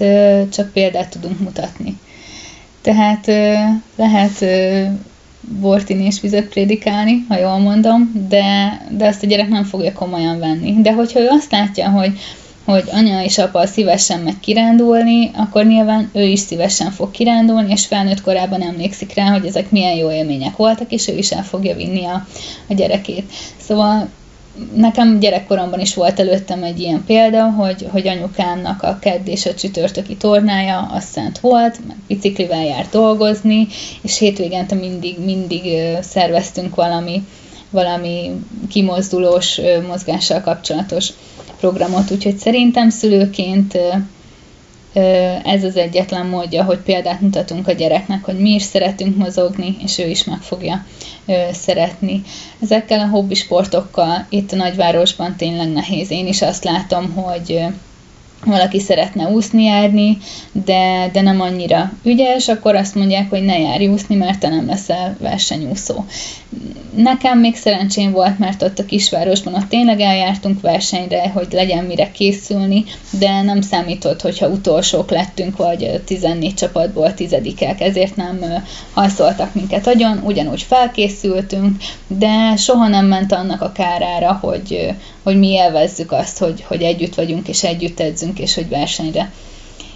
csak 0.49 0.71
példát 0.73 1.09
tudunk 1.09 1.39
mutatni. 1.39 1.99
Tehát 2.81 3.25
lehet 3.95 4.41
bortin 5.41 5.99
és 5.99 6.21
vizet 6.21 6.47
prédikálni, 6.47 7.25
ha 7.29 7.37
jól 7.37 7.57
mondom, 7.57 8.27
de, 8.29 8.81
de 8.89 9.07
azt 9.07 9.23
a 9.23 9.27
gyerek 9.27 9.49
nem 9.49 9.63
fogja 9.63 9.93
komolyan 9.93 10.39
venni. 10.39 10.81
De 10.81 10.93
hogyha 10.93 11.19
ő 11.19 11.27
azt 11.27 11.51
látja, 11.51 11.89
hogy, 11.89 12.19
hogy 12.65 12.83
anya 12.91 13.23
és 13.23 13.37
apa 13.37 13.67
szívesen 13.67 14.19
megy 14.19 14.39
kirándulni, 14.39 15.31
akkor 15.33 15.65
nyilván 15.65 16.09
ő 16.13 16.23
is 16.23 16.39
szívesen 16.39 16.91
fog 16.91 17.11
kirándulni, 17.11 17.71
és 17.71 17.85
felnőtt 17.85 18.21
korában 18.21 18.61
emlékszik 18.61 19.13
rá, 19.13 19.31
hogy 19.31 19.45
ezek 19.45 19.71
milyen 19.71 19.95
jó 19.95 20.11
élmények 20.11 20.55
voltak, 20.55 20.91
és 20.91 21.07
ő 21.07 21.17
is 21.17 21.31
el 21.31 21.43
fogja 21.43 21.75
vinni 21.75 22.05
a, 22.05 22.27
a 22.67 22.73
gyerekét. 22.73 23.31
Szóval 23.57 24.09
nekem 24.73 25.19
gyerekkoromban 25.19 25.79
is 25.79 25.93
volt 25.93 26.19
előttem 26.19 26.63
egy 26.63 26.79
ilyen 26.79 27.03
példa, 27.05 27.49
hogy, 27.49 27.87
hogy 27.91 28.07
anyukámnak 28.07 28.83
a 28.83 28.97
kedd 29.01 29.27
és 29.27 29.45
a 29.45 29.53
csütörtöki 29.53 30.15
tornája 30.15 30.89
az 30.93 31.03
szent 31.03 31.39
volt, 31.39 31.79
meg 31.87 31.97
biciklivel 32.07 32.63
járt 32.63 32.91
dolgozni, 32.91 33.67
és 34.01 34.17
hétvégente 34.17 34.75
mindig, 34.75 35.19
mindig 35.19 35.61
szerveztünk 36.01 36.75
valami, 36.75 37.23
valami 37.69 38.31
kimozdulós 38.69 39.59
mozgással 39.87 40.41
kapcsolatos 40.41 41.09
programot, 41.59 42.11
úgyhogy 42.11 42.37
szerintem 42.37 42.89
szülőként 42.89 43.77
ez 45.43 45.63
az 45.63 45.75
egyetlen 45.75 46.25
módja, 46.25 46.63
hogy 46.63 46.77
példát 46.77 47.21
mutatunk 47.21 47.67
a 47.67 47.71
gyereknek, 47.71 48.23
hogy 48.25 48.39
mi 48.39 48.49
is 48.49 48.63
szeretünk 48.63 49.17
mozogni, 49.17 49.75
és 49.83 49.97
ő 49.97 50.07
is 50.07 50.23
meg 50.23 50.41
fogja 50.41 50.85
szeretni. 51.51 52.21
Ezekkel 52.61 52.99
a 52.99 53.07
hobbi 53.07 53.35
sportokkal 53.35 54.25
itt 54.29 54.51
a 54.51 54.55
nagyvárosban 54.55 55.35
tényleg 55.35 55.71
nehéz. 55.71 56.11
Én 56.11 56.27
is 56.27 56.41
azt 56.41 56.63
látom, 56.63 57.13
hogy 57.13 57.59
valaki 58.45 58.79
szeretne 58.79 59.27
úszni 59.27 59.63
járni, 59.63 60.17
de, 60.51 61.09
de 61.13 61.21
nem 61.21 61.41
annyira 61.41 61.91
ügyes, 62.03 62.47
akkor 62.47 62.75
azt 62.75 62.95
mondják, 62.95 63.29
hogy 63.29 63.43
ne 63.43 63.59
járj 63.59 63.87
úszni, 63.87 64.15
mert 64.15 64.39
te 64.39 64.49
nem 64.49 64.65
leszel 64.65 65.15
versenyúszó. 65.19 66.05
Nekem 66.95 67.39
még 67.39 67.55
szerencsém 67.55 68.11
volt, 68.11 68.39
mert 68.39 68.61
ott 68.61 68.79
a 68.79 68.85
kisvárosban 68.85 69.53
ott 69.53 69.69
tényleg 69.69 69.99
eljártunk 69.99 70.61
versenyre, 70.61 71.29
hogy 71.29 71.47
legyen 71.51 71.83
mire 71.83 72.11
készülni, 72.11 72.83
de 73.19 73.41
nem 73.41 73.61
számított, 73.61 74.21
hogyha 74.21 74.47
utolsók 74.47 75.09
lettünk, 75.09 75.57
vagy 75.57 76.01
14 76.05 76.53
csapatból 76.53 77.13
tizedikek, 77.13 77.81
ezért 77.81 78.15
nem 78.15 78.39
hajszoltak 78.93 79.53
minket 79.53 79.87
agyon, 79.87 80.21
ugyanúgy 80.25 80.61
felkészültünk, 80.61 81.77
de 82.07 82.55
soha 82.55 82.87
nem 82.87 83.05
ment 83.05 83.31
annak 83.31 83.61
a 83.61 83.71
kárára, 83.71 84.37
hogy, 84.41 84.93
hogy 85.23 85.39
mi 85.39 85.47
élvezzük 85.47 86.11
azt, 86.11 86.37
hogy, 86.37 86.63
hogy 86.67 86.81
együtt 86.81 87.15
vagyunk 87.15 87.47
és 87.47 87.63
együtt 87.63 87.99
edzünk, 87.99 88.30
és 88.39 88.55
hogy 88.55 88.69
versenyre 88.69 89.31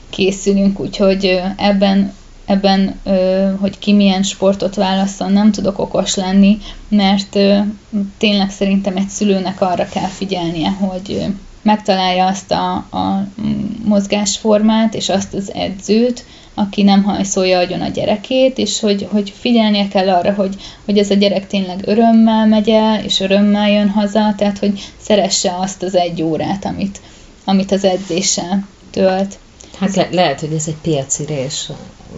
készülünk, 0.09 0.79
úgyhogy 0.79 1.41
ebben 1.57 2.13
ebben, 2.45 2.99
hogy 3.59 3.79
ki 3.79 3.93
milyen 3.93 4.23
sportot 4.23 4.75
válaszol, 4.75 5.27
nem 5.27 5.51
tudok 5.51 5.79
okos 5.79 6.15
lenni, 6.15 6.57
mert 6.89 7.39
tényleg 8.17 8.49
szerintem 8.49 8.97
egy 8.97 9.07
szülőnek 9.07 9.61
arra 9.61 9.87
kell 9.87 10.07
figyelnie, 10.07 10.69
hogy 10.69 11.25
megtalálja 11.61 12.25
azt 12.25 12.51
a, 12.51 12.73
a 12.73 13.27
mozgásformát, 13.85 14.93
és 14.93 15.09
azt 15.09 15.33
az 15.33 15.53
edzőt, 15.53 16.25
aki 16.53 16.83
nem 16.83 17.03
hajszolja 17.03 17.59
agyon 17.59 17.81
a 17.81 17.89
gyerekét, 17.89 18.57
és 18.57 18.79
hogy, 18.79 19.07
hogy 19.11 19.33
figyelnie 19.39 19.87
kell 19.87 20.09
arra, 20.09 20.33
hogy, 20.33 20.55
hogy 20.85 20.97
ez 20.97 21.09
a 21.09 21.15
gyerek 21.15 21.47
tényleg 21.47 21.81
örömmel 21.85 22.45
megy 22.45 22.69
el, 22.69 23.03
és 23.03 23.19
örömmel 23.19 23.69
jön 23.69 23.89
haza, 23.89 24.33
tehát 24.37 24.57
hogy 24.57 24.81
szeresse 25.01 25.55
azt 25.59 25.83
az 25.83 25.95
egy 25.95 26.21
órát, 26.21 26.65
amit, 26.65 27.01
amit 27.45 27.71
az 27.71 27.83
edzéssel 27.83 28.67
tölt. 28.91 29.37
Hát 29.79 29.95
le- 29.95 30.07
lehet, 30.11 30.39
hogy 30.39 30.53
ez 30.53 30.63
egy 30.67 30.77
piaci 30.81 31.25
rés 31.25 31.69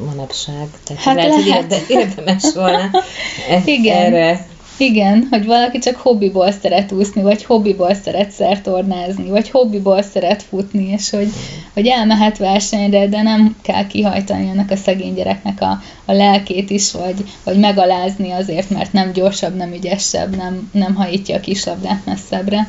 manapság. 0.06 0.68
Tehát 0.84 1.04
Hát 1.04 1.16
lehet, 1.16 1.30
lehet. 1.32 1.44
hogy 1.44 1.48
érde- 1.48 1.90
érdemes 1.90 2.54
volna 2.54 2.90
e- 3.50 3.62
Igen. 3.66 3.98
erre 4.06 4.48
Igen, 4.80 5.28
hogy 5.30 5.46
valaki 5.46 5.78
csak 5.80 5.96
hobbiból 5.96 6.52
szeret 6.52 6.92
úszni, 6.92 7.22
vagy 7.22 7.44
hobbiból 7.44 7.94
szeret 7.94 8.32
szertornázni, 8.32 9.30
vagy 9.30 9.50
hobbiból 9.50 10.02
szeret 10.02 10.44
futni, 10.44 10.88
és 10.92 11.10
hogy, 11.10 11.30
hogy 11.74 11.88
elmehet 11.88 12.38
versenyre, 12.38 13.08
de 13.08 13.22
nem 13.22 13.56
kell 13.62 13.88
kihajtani 13.88 14.48
ennek 14.50 14.72
a 14.72 14.76
szegény 14.76 15.14
gyereknek 15.14 15.62
a, 15.62 15.82
a 16.06 16.12
lelkét 16.14 16.70
is, 16.70 16.92
vagy, 16.92 17.24
vagy 17.44 17.60
megalázni 17.60 18.32
azért, 18.32 18.70
mert 18.70 18.94
nem 18.94 19.12
gyorsabb, 19.12 19.56
nem 19.56 19.74
ügyesebb, 19.74 20.36
nem, 20.36 20.70
nem 20.74 20.96
hajítja 20.96 21.36
a 21.36 21.40
kislabdát 21.40 22.06
messzebbre. 22.06 22.68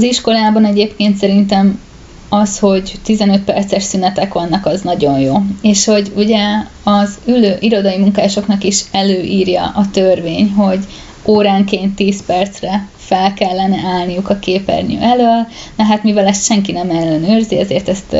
Az 0.00 0.06
iskolában 0.06 0.64
egyébként 0.64 1.16
szerintem 1.16 1.80
az, 2.28 2.58
hogy 2.58 2.92
15 3.04 3.40
perces 3.40 3.82
szünetek 3.82 4.32
vannak, 4.32 4.66
az 4.66 4.80
nagyon 4.80 5.20
jó. 5.20 5.36
És 5.62 5.84
hogy 5.84 6.12
ugye 6.16 6.38
az 6.82 7.18
ülő 7.26 7.56
irodai 7.60 7.98
munkásoknak 7.98 8.64
is 8.64 8.84
előírja 8.92 9.72
a 9.74 9.90
törvény, 9.90 10.50
hogy 10.50 10.78
óránként 11.26 11.94
10 11.94 12.24
percre 12.26 12.88
fel 12.96 13.34
kellene 13.34 13.76
állniuk 13.86 14.30
a 14.30 14.38
képernyő 14.38 15.00
elől, 15.00 15.46
na 15.76 15.84
hát 15.84 16.02
mivel 16.02 16.26
ezt 16.26 16.44
senki 16.44 16.72
nem 16.72 16.90
ellenőrzi, 16.90 17.58
ezért 17.58 17.88
ezt 17.88 18.16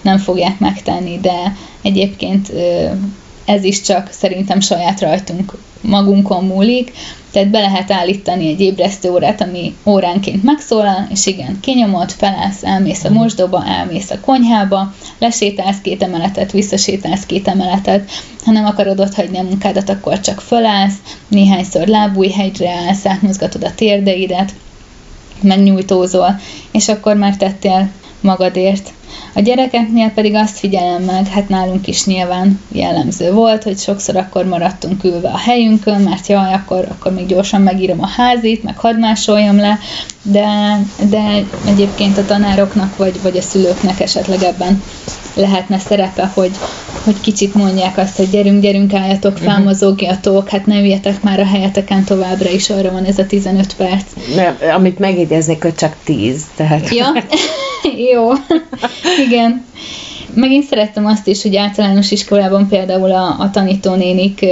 nem 0.00 0.18
fogják 0.18 0.58
megtenni, 0.58 1.18
de 1.20 1.56
egyébként 1.82 2.52
ez 3.44 3.64
is 3.64 3.80
csak 3.80 4.08
szerintem 4.10 4.60
saját 4.60 5.00
rajtunk 5.00 5.54
magunkon 5.80 6.44
múlik, 6.44 6.92
tehát 7.32 7.50
be 7.50 7.60
lehet 7.60 7.90
állítani 7.90 8.48
egy 8.48 8.60
ébresztő 8.60 9.10
órát, 9.10 9.40
ami 9.40 9.74
óránként 9.86 10.42
megszólal, 10.42 11.06
és 11.10 11.26
igen, 11.26 11.58
kinyomod, 11.60 12.10
felállsz, 12.10 12.64
elmész 12.64 13.04
a 13.04 13.08
Mhm. 13.08 13.18
mosdóba, 13.18 13.64
elmész 13.66 14.10
a 14.10 14.20
konyhába, 14.20 14.94
lesétálsz 15.18 15.80
két 15.82 16.02
emeletet, 16.02 16.52
visszasétálsz 16.52 17.26
két 17.26 17.48
emeletet, 17.48 18.10
ha 18.44 18.50
nem 18.50 18.64
akarod 18.64 19.00
ott 19.00 19.14
hagyni 19.14 19.38
a 19.38 19.42
munkádat, 19.42 19.88
akkor 19.88 20.20
csak 20.20 20.40
felállsz, 20.40 20.94
néhányszor 21.28 21.86
lábújhegyre 21.86 22.70
állsz, 22.70 23.06
átmozgatod 23.06 23.64
a 23.64 23.74
térdeidet, 23.74 24.52
megnyújtózol, 25.40 26.40
és 26.72 26.88
akkor 26.88 27.16
már 27.16 27.36
tettél 27.36 27.88
magadért. 28.22 28.92
A 29.34 29.40
gyerekeknél 29.40 30.10
pedig 30.10 30.34
azt 30.34 30.58
figyelem 30.58 31.02
meg, 31.02 31.26
hát 31.26 31.48
nálunk 31.48 31.86
is 31.86 32.04
nyilván 32.04 32.60
jellemző 32.72 33.32
volt, 33.32 33.62
hogy 33.62 33.78
sokszor 33.78 34.16
akkor 34.16 34.44
maradtunk 34.44 35.04
ülve 35.04 35.28
a 35.28 35.38
helyünkön, 35.38 36.00
mert 36.00 36.26
jaj, 36.26 36.52
akkor, 36.52 36.86
akkor 36.88 37.12
még 37.12 37.26
gyorsan 37.26 37.60
megírom 37.62 38.02
a 38.02 38.06
házit, 38.06 38.62
meg 38.62 38.78
hadd 38.78 38.96
másoljam 38.96 39.56
le, 39.56 39.78
de, 40.22 40.78
de 41.10 41.44
egyébként 41.66 42.18
a 42.18 42.24
tanároknak 42.24 42.96
vagy, 42.96 43.22
vagy 43.22 43.36
a 43.36 43.42
szülőknek 43.42 44.00
esetleg 44.00 44.42
ebben 44.42 44.82
lehetne 45.34 45.78
szerepe, 45.78 46.30
hogy, 46.34 46.50
hogy 47.04 47.20
kicsit 47.20 47.54
mondják 47.54 47.98
azt, 47.98 48.16
hogy 48.16 48.30
gyerünk, 48.30 48.62
gyerünk, 48.62 48.94
álljatok 48.94 49.38
fel, 49.38 49.60
mozogjatok, 49.60 50.48
hát 50.48 50.66
ne 50.66 50.80
üljetek 50.80 51.22
már 51.22 51.40
a 51.40 51.46
helyeteken 51.46 52.04
továbbra 52.04 52.50
is, 52.50 52.70
arra 52.70 52.90
van 52.90 53.04
ez 53.04 53.18
a 53.18 53.26
15 53.26 53.76
perc. 53.76 54.04
Ne, 54.34 54.72
amit 54.72 54.98
megjegyeznék, 54.98 55.62
hogy 55.62 55.74
csak 55.74 55.96
tíz. 56.04 56.44
Tehát... 56.56 56.94
Ja, 56.94 57.12
jó. 58.12 58.30
Igen. 59.26 59.64
Megint 60.34 60.64
szerettem 60.64 61.06
azt 61.06 61.26
is, 61.26 61.42
hogy 61.42 61.56
általános 61.56 62.10
iskolában 62.10 62.68
például 62.68 63.10
a, 63.10 63.36
a 63.38 63.50
tanítónénik 63.50 64.46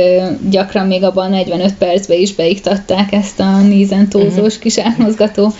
gyakran 0.51 0.87
még 0.87 1.03
abban 1.03 1.31
45 1.31 1.75
percbe 1.75 2.15
is 2.15 2.35
beiktatták 2.35 3.13
ezt 3.13 3.41
a 3.41 3.61
nízentózós 3.61 4.59
kis 4.59 4.79
átmozgató 4.79 5.53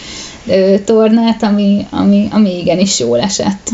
ö, 0.47 0.75
tornát, 0.85 1.43
ami, 1.43 1.87
ami, 1.91 2.29
ami 2.31 2.59
igenis 2.59 2.99
jól 2.99 3.21
esett. 3.21 3.71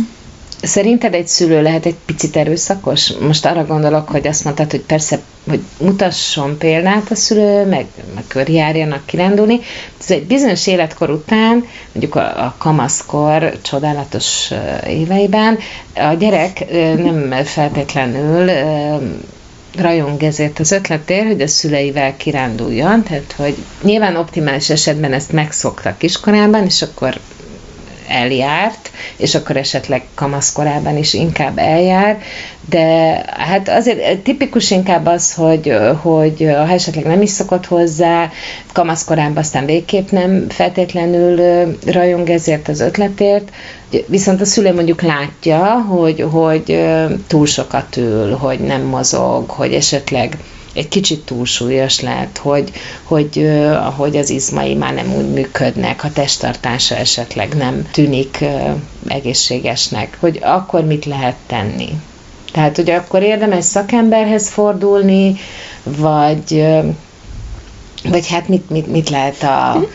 Szerinted 0.66 1.14
egy 1.14 1.26
szülő 1.26 1.62
lehet 1.62 1.86
egy 1.86 1.96
picit 2.06 2.36
erőszakos? 2.36 3.12
Most 3.12 3.46
arra 3.46 3.66
gondolok, 3.66 4.08
hogy 4.08 4.26
azt 4.26 4.44
mondtad, 4.44 4.70
hogy 4.70 4.80
persze, 4.80 5.18
hogy 5.48 5.60
mutasson 5.80 6.58
példát 6.58 7.10
a 7.10 7.14
szülő, 7.14 7.66
meg, 7.66 7.86
meg 8.14 8.24
körjárjanak 8.28 9.06
kirándulni. 9.06 9.60
Ez 10.00 10.10
egy 10.10 10.26
bizonyos 10.26 10.66
életkor 10.66 11.10
után, 11.10 11.64
mondjuk 11.92 12.14
a, 12.14 12.44
a 12.44 12.54
kamaszkor 12.58 13.58
csodálatos 13.62 14.50
éveiben, 14.86 15.58
a 15.94 16.12
gyerek 16.12 16.70
nem 16.96 17.44
feltétlenül 17.44 18.50
rajong 19.78 20.22
ezért 20.22 20.58
az 20.58 20.72
ötletért, 20.72 21.26
hogy 21.26 21.40
a 21.40 21.46
szüleivel 21.46 22.16
kiránduljon, 22.16 23.02
tehát 23.02 23.34
hogy 23.36 23.56
nyilván 23.82 24.16
optimális 24.16 24.70
esetben 24.70 25.12
ezt 25.12 25.32
megszoktak 25.32 25.98
kiskorában, 25.98 26.64
és 26.64 26.82
akkor 26.82 27.18
eljárt, 28.08 28.90
és 29.16 29.34
akkor 29.34 29.56
esetleg 29.56 30.02
kamaszkorában 30.14 30.96
is 30.96 31.14
inkább 31.14 31.58
eljár, 31.58 32.18
de 32.68 33.22
hát 33.36 33.68
azért 33.68 34.18
tipikus 34.18 34.70
inkább 34.70 35.06
az, 35.06 35.34
hogy, 35.34 35.76
hogy 36.02 36.46
ha 36.56 36.72
esetleg 36.72 37.04
nem 37.04 37.22
is 37.22 37.30
szokott 37.30 37.66
hozzá, 37.66 38.30
kamaszkorában 38.72 39.36
aztán 39.36 39.64
végképp 39.66 40.10
nem 40.10 40.46
feltétlenül 40.48 41.36
rajong 41.86 42.30
ezért 42.30 42.68
az 42.68 42.80
ötletért, 42.80 43.50
viszont 44.06 44.40
a 44.40 44.44
szülő 44.44 44.74
mondjuk 44.74 45.02
látja, 45.02 45.64
hogy, 45.88 46.24
hogy 46.30 46.84
túl 47.26 47.46
sokat 47.46 47.96
ül, 47.96 48.36
hogy 48.36 48.58
nem 48.58 48.82
mozog, 48.82 49.50
hogy 49.50 49.72
esetleg 49.72 50.36
egy 50.76 50.88
kicsit 50.88 51.24
túlsúlyos 51.24 52.00
lehet, 52.00 52.38
hogy, 52.38 52.70
hogy 53.02 53.38
ö, 53.38 53.72
ahogy 53.72 54.16
az 54.16 54.30
izmai 54.30 54.74
már 54.74 54.94
nem 54.94 55.14
úgy 55.14 55.32
működnek, 55.32 56.04
a 56.04 56.12
testtartása 56.12 56.94
esetleg 56.96 57.54
nem 57.54 57.88
tűnik 57.90 58.44
egészségesnek, 59.06 60.16
hogy 60.20 60.38
akkor 60.42 60.84
mit 60.84 61.04
lehet 61.04 61.36
tenni. 61.46 61.88
Tehát, 62.52 62.76
hogy 62.76 62.90
akkor 62.90 63.22
érdemes 63.22 63.64
szakemberhez 63.64 64.48
fordulni, 64.48 65.36
vagy, 65.82 66.64
vagy 68.04 68.28
hát 68.28 68.48
mit, 68.48 68.70
mit, 68.70 68.86
mit 68.86 69.10
lehet 69.10 69.42
a, 69.42 69.86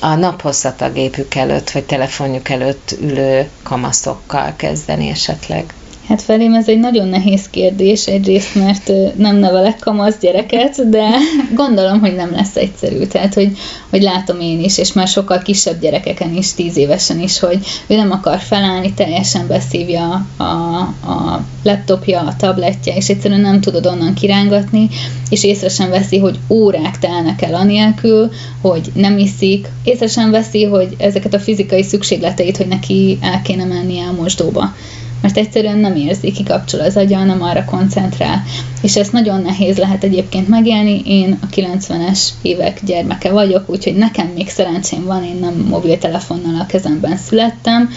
a 0.00 0.14
naphosszat 0.14 0.80
a 0.80 0.90
gépük 0.92 1.34
előtt, 1.34 1.70
vagy 1.70 1.84
telefonjuk 1.84 2.48
előtt 2.48 2.94
ülő 3.00 3.48
kamaszokkal 3.62 4.52
kezdeni 4.56 5.08
esetleg. 5.08 5.74
Hát 6.10 6.22
felém 6.22 6.54
ez 6.54 6.68
egy 6.68 6.78
nagyon 6.78 7.08
nehéz 7.08 7.48
kérdés, 7.50 8.06
egyrészt, 8.06 8.54
mert 8.54 8.92
nem 9.16 9.36
nevelek 9.36 9.78
kamasz 9.78 10.18
gyereket, 10.20 10.88
de 10.88 11.08
gondolom, 11.54 12.00
hogy 12.00 12.14
nem 12.14 12.30
lesz 12.30 12.56
egyszerű. 12.56 13.04
Tehát, 13.04 13.34
hogy, 13.34 13.56
hogy 13.90 14.02
látom 14.02 14.40
én 14.40 14.60
is, 14.60 14.78
és 14.78 14.92
már 14.92 15.08
sokkal 15.08 15.38
kisebb 15.38 15.80
gyerekeken 15.80 16.34
is, 16.36 16.54
tíz 16.54 16.76
évesen 16.76 17.20
is, 17.20 17.38
hogy 17.38 17.58
ő 17.86 17.96
nem 17.96 18.10
akar 18.10 18.38
felállni, 18.38 18.92
teljesen 18.92 19.46
beszívja 19.46 20.26
a, 20.36 20.42
a 20.42 21.44
laptopja, 21.62 22.20
a 22.20 22.36
tabletje, 22.36 22.94
és 22.96 23.08
egyszerűen 23.08 23.40
nem 23.40 23.60
tudod 23.60 23.86
onnan 23.86 24.14
kirángatni, 24.14 24.88
és 25.28 25.44
észre 25.44 25.68
sem 25.68 25.90
veszi, 25.90 26.18
hogy 26.18 26.38
órák 26.48 26.98
telnek 26.98 27.42
el 27.42 27.54
anélkül, 27.54 28.30
hogy 28.60 28.92
nem 28.94 29.18
iszik, 29.18 29.68
észre 29.84 30.06
sem 30.06 30.30
veszi, 30.30 30.64
hogy 30.64 30.94
ezeket 30.98 31.34
a 31.34 31.40
fizikai 31.40 31.82
szükségleteit, 31.82 32.56
hogy 32.56 32.68
neki 32.68 33.18
el 33.20 33.42
kéne 33.42 33.64
mennie 33.64 34.06
a 34.06 34.12
mosdóba 34.12 34.74
mert 35.22 35.36
egyszerűen 35.36 35.78
nem 35.78 35.96
érzi, 35.96 36.32
kikapcsol 36.32 36.80
az 36.80 36.96
agya, 36.96 37.24
nem 37.24 37.42
arra 37.42 37.64
koncentrál. 37.64 38.42
És 38.82 38.96
ezt 38.96 39.12
nagyon 39.12 39.42
nehéz 39.42 39.78
lehet 39.78 40.04
egyébként 40.04 40.48
megélni. 40.48 41.02
Én 41.04 41.38
a 41.42 41.46
90-es 41.46 42.28
évek 42.42 42.84
gyermeke 42.84 43.30
vagyok, 43.30 43.70
úgyhogy 43.70 43.94
nekem 43.94 44.26
még 44.34 44.48
szerencsém 44.48 45.04
van, 45.04 45.24
én 45.24 45.36
nem 45.40 45.66
mobiltelefonnal 45.68 46.60
a 46.60 46.66
kezemben 46.66 47.16
születtem, 47.16 47.90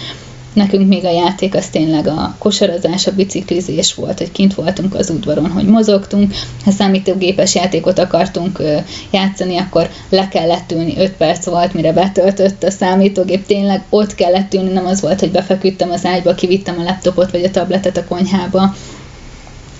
Nekünk 0.54 0.88
még 0.88 1.04
a 1.04 1.10
játék 1.10 1.54
az 1.54 1.68
tényleg 1.68 2.06
a 2.06 2.36
kosarazás, 2.38 3.06
a 3.06 3.12
biciklizés 3.12 3.94
volt, 3.94 4.18
hogy 4.18 4.32
kint 4.32 4.54
voltunk 4.54 4.94
az 4.94 5.10
udvaron, 5.10 5.50
hogy 5.50 5.66
mozogtunk. 5.66 6.34
Ha 6.64 6.70
számítógépes 6.70 7.54
játékot 7.54 7.98
akartunk 7.98 8.62
játszani, 9.10 9.56
akkor 9.56 9.88
le 10.08 10.28
kellett 10.28 10.72
ülni, 10.72 10.94
5 10.98 11.12
perc 11.12 11.44
volt, 11.44 11.74
mire 11.74 11.92
betöltött 11.92 12.62
a 12.62 12.70
számítógép. 12.70 13.46
Tényleg 13.46 13.82
ott 13.90 14.14
kellett 14.14 14.54
ülni, 14.54 14.72
nem 14.72 14.86
az 14.86 15.00
volt, 15.00 15.20
hogy 15.20 15.30
befeküdtem 15.30 15.90
az 15.90 16.04
ágyba, 16.04 16.34
kivittem 16.34 16.78
a 16.78 16.82
laptopot 16.82 17.30
vagy 17.30 17.44
a 17.44 17.50
tabletet 17.50 17.96
a 17.96 18.04
konyhába. 18.04 18.74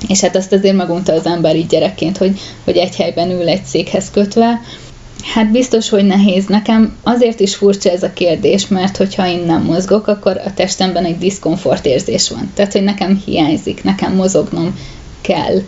És 0.09 0.21
hát 0.21 0.37
azt 0.37 0.53
azért 0.53 0.77
megunta 0.77 1.13
az 1.13 1.27
ember 1.27 1.57
így 1.57 1.67
gyerekként, 1.67 2.17
hogy, 2.17 2.41
hogy 2.65 2.77
egy 2.77 2.97
helyben 2.97 3.31
ül 3.31 3.49
egy 3.49 3.65
székhez 3.65 4.11
kötve. 4.11 4.61
Hát 5.33 5.51
biztos, 5.51 5.89
hogy 5.89 6.05
nehéz. 6.05 6.47
Nekem 6.47 6.97
azért 7.03 7.41
is 7.41 7.55
furcsa 7.55 7.91
ez 7.91 8.03
a 8.03 8.13
kérdés, 8.13 8.69
mert 8.69 8.97
hogyha 8.97 9.27
én 9.27 9.45
nem 9.47 9.63
mozgok, 9.63 10.07
akkor 10.07 10.41
a 10.45 10.55
testemben 10.55 11.05
egy 11.05 11.19
diszkomfort 11.19 11.87
érzés 11.87 12.31
van. 12.31 12.51
Tehát, 12.55 12.73
hogy 12.73 12.83
nekem 12.83 13.23
hiányzik, 13.25 13.85
nekem 13.85 14.15
mozognom 14.15 14.79
kell. 15.21 15.63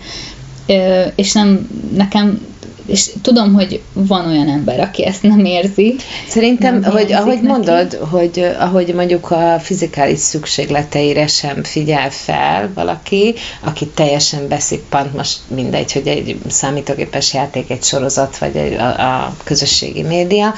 És 1.14 1.32
nem, 1.32 1.68
nekem, 1.94 2.40
és 2.86 3.10
tudom, 3.22 3.54
hogy 3.54 3.80
van 3.92 4.26
olyan 4.26 4.48
ember, 4.48 4.80
aki 4.80 5.04
ezt 5.04 5.22
nem 5.22 5.44
érzi. 5.44 5.94
Szerintem, 6.28 6.78
Nem 6.78 6.90
hogy 6.92 7.12
ahogy 7.12 7.34
neki. 7.34 7.46
mondod, 7.46 7.92
hogy 8.10 8.54
ahogy 8.58 8.94
mondjuk 8.94 9.30
a 9.30 9.58
fizikális 9.60 10.18
szükségleteire 10.18 11.26
sem 11.26 11.62
figyel 11.62 12.10
fel 12.10 12.70
valaki, 12.74 13.34
aki 13.60 13.86
teljesen 13.86 14.48
beszippant, 14.48 15.14
most 15.14 15.38
mindegy, 15.48 15.92
hogy 15.92 16.06
egy 16.06 16.38
számítógépes 16.48 17.34
játék, 17.34 17.70
egy 17.70 17.82
sorozat, 17.82 18.38
vagy 18.38 18.56
egy, 18.56 18.74
a, 18.74 18.86
a 18.86 19.36
közösségi 19.44 20.02
média, 20.02 20.54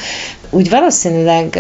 úgy 0.51 0.70
valószínűleg 0.70 1.59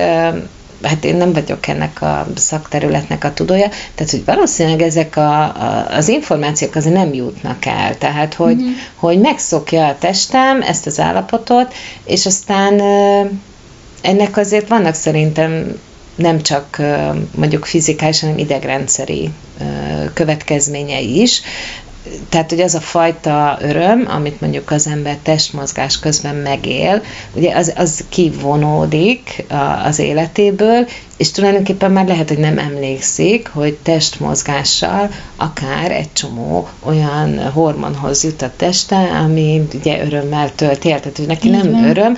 hát 0.82 1.04
én 1.04 1.16
nem 1.16 1.32
vagyok 1.32 1.66
ennek 1.66 2.02
a 2.02 2.26
szakterületnek 2.36 3.24
a 3.24 3.32
tudója, 3.32 3.68
tehát 3.94 4.10
hogy 4.10 4.24
valószínűleg 4.24 4.82
ezek 4.82 5.16
a, 5.16 5.42
a, 5.42 5.86
az 5.90 6.08
információk 6.08 6.74
azért 6.74 6.94
nem 6.94 7.14
jutnak 7.14 7.64
el, 7.66 7.98
tehát 7.98 8.34
hogy, 8.34 8.56
Mhm. 8.56 8.66
hogy 8.94 9.18
megszokja 9.20 9.86
a 9.86 9.96
testem 9.98 10.62
ezt 10.62 10.86
az 10.86 11.00
állapotot, 11.00 11.74
és 12.04 12.26
aztán 12.26 12.80
ennek 14.02 14.36
azért 14.36 14.68
vannak 14.68 14.94
szerintem 14.94 15.78
nem 16.14 16.42
csak 16.42 16.80
mondjuk 17.34 17.64
fizikális, 17.64 18.20
hanem 18.20 18.38
idegrendszeri 18.38 19.30
következményei 20.14 21.20
is. 21.20 21.40
Tehát, 22.28 22.50
hogy 22.50 22.60
az 22.60 22.74
a 22.74 22.80
fajta 22.80 23.58
öröm, 23.60 24.04
amit 24.14 24.40
mondjuk 24.40 24.70
az 24.70 24.86
ember 24.86 25.16
testmozgás 25.22 25.98
közben 25.98 26.34
megél, 26.34 27.02
ugye 27.34 27.56
az, 27.56 27.72
az 27.76 28.04
kivonódik 28.08 29.44
a- 29.48 29.54
az 29.86 29.98
életéből, 29.98 30.88
és 31.16 31.30
tulajdonképpen 31.30 31.90
már 31.90 32.06
lehet, 32.06 32.28
hogy 32.28 32.38
nem 32.38 32.58
emlékszik, 32.58 33.48
hogy 33.48 33.76
testmozgással 33.82 35.08
akár 35.36 35.90
egy 35.90 36.12
csomó 36.12 36.68
olyan 36.84 37.50
hormonhoz 37.50 38.24
jut 38.24 38.42
a 38.42 38.52
teste, 38.56 38.96
ami 38.96 39.62
ugye 39.74 40.04
örömmel 40.04 40.54
tölt 40.54 40.84
el, 40.86 41.00
tehát 41.00 41.16
hogy 41.16 41.26
neki 41.26 41.46
Így 41.46 41.52
nem 41.62 41.70
van. 41.72 41.84
öröm, 41.84 42.16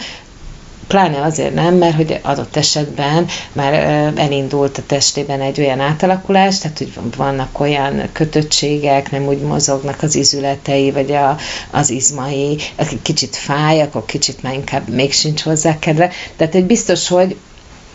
pláne 0.91 1.23
azért 1.23 1.55
nem, 1.55 1.75
mert 1.75 1.97
hogy 1.97 2.19
adott 2.23 2.57
esetben 2.57 3.27
már 3.53 3.73
elindult 4.17 4.79
a 4.79 4.83
testében 4.87 5.41
egy 5.41 5.61
olyan 5.61 5.81
átalakulás, 5.81 6.59
tehát 6.59 6.79
hogy 6.79 6.93
vannak 7.17 7.61
olyan 7.61 8.03
kötöttségek, 8.13 9.11
nem 9.11 9.27
úgy 9.27 9.41
mozognak 9.41 10.03
az 10.03 10.15
izületei, 10.15 10.91
vagy 10.91 11.13
a, 11.13 11.37
az 11.71 11.91
izmai, 11.91 12.59
aki 12.77 12.99
kicsit 13.03 13.37
fáj, 13.37 13.81
akkor 13.81 14.05
kicsit 14.05 14.43
már 14.43 14.55
inkább 14.55 14.89
még 14.89 15.13
sincs 15.13 15.43
hozzá 15.43 15.79
kedve. 15.79 16.11
Tehát 16.37 16.55
egy 16.55 16.65
biztos, 16.65 17.09
hogy 17.09 17.37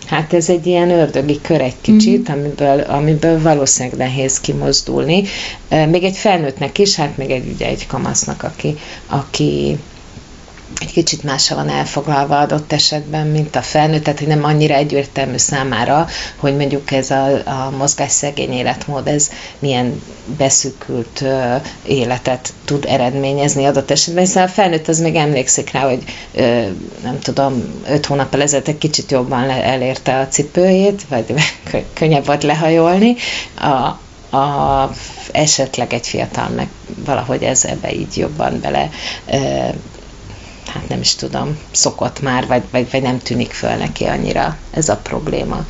Hát 0.06 0.34
ez 0.34 0.50
egy 0.50 0.66
ilyen 0.66 0.90
ördögi 0.90 1.42
kör 1.42 1.62
egy 1.62 1.82
kicsit, 1.82 2.30
mm-hmm. 2.30 2.40
amiből, 2.40 2.80
amiből 2.80 3.42
valószínűleg 3.42 3.98
nehéz 3.98 4.40
kimozdulni. 4.40 5.24
Még 5.70 6.04
egy 6.04 6.18
felnőttnek 6.18 6.78
is, 6.78 6.96
hát 6.96 7.18
még 7.18 7.30
egy, 7.30 7.52
ugye 7.54 7.68
egy 7.68 7.88
kamasznak, 7.88 8.44
aki, 8.44 8.76
aki 9.08 9.78
egy 10.82 10.92
kicsit 10.92 11.24
másra 11.24 11.56
van 11.56 11.70
elfoglalva 11.70 12.40
adott 12.40 12.72
esetben, 12.72 13.28
mint 13.28 13.56
a 13.56 13.62
felnőtt, 13.62 14.04
tehát 14.04 14.20
hogy 14.20 14.28
nem 14.28 14.44
annyira 14.44 14.74
egyértelmű 14.74 15.38
számára, 15.38 16.08
hogy 16.36 16.56
mondjuk 16.56 16.92
ez 16.92 17.10
a, 17.10 17.26
a 17.34 17.74
mozgásszegény 17.78 18.52
életmód, 18.52 19.08
ez 19.08 19.32
milyen 19.60 20.02
beszűkült 20.38 21.22
uh, 21.22 21.56
életet 21.86 22.54
tud 22.66 22.86
eredményezni 22.88 23.66
adott 23.66 23.92
esetben, 23.92 24.24
hiszen 24.24 24.44
a 24.44 24.48
felnőtt 24.48 24.88
az 24.88 25.00
még 25.00 25.16
emlékszik 25.16 25.72
rá, 25.72 25.80
hogy 25.80 26.04
uh, 26.34 26.66
nem 27.04 27.20
tudom, 27.20 27.64
öt 27.88 28.06
hónap 28.06 28.36
ezelőtt 28.36 28.68
egy 28.68 28.78
kicsit 28.78 29.12
jobban 29.12 29.46
le, 29.46 29.64
elérte 29.64 30.20
a 30.20 30.28
cipőjét, 30.28 31.06
vagy 31.10 31.34
könnyebb 31.94 32.26
volt 32.26 32.44
lehajolni, 32.44 33.16
a, 33.56 34.00
a, 34.38 34.92
esetleg 35.32 35.94
egy 35.94 36.08
fiatal 36.08 36.50
meg 36.50 36.68
valahogy 37.06 37.44
ez 37.44 37.66
ebbe 37.66 37.94
így 37.94 38.18
jobban 38.18 38.60
bele 38.62 38.90
hát 40.76 40.90
nem 40.90 41.00
is 41.00 41.16
tudom, 41.16 41.60
szokott 41.72 42.22
már, 42.22 42.48
vagy, 42.48 42.64
vagy, 42.72 42.92
vagy 42.92 43.02
nem 43.02 43.20
tűnik 43.20 43.52
föl 43.54 43.76
neki 43.76 44.04
annyira 44.04 44.58
ez 44.72 44.90
a 44.90 44.98
probléma. 44.98 45.66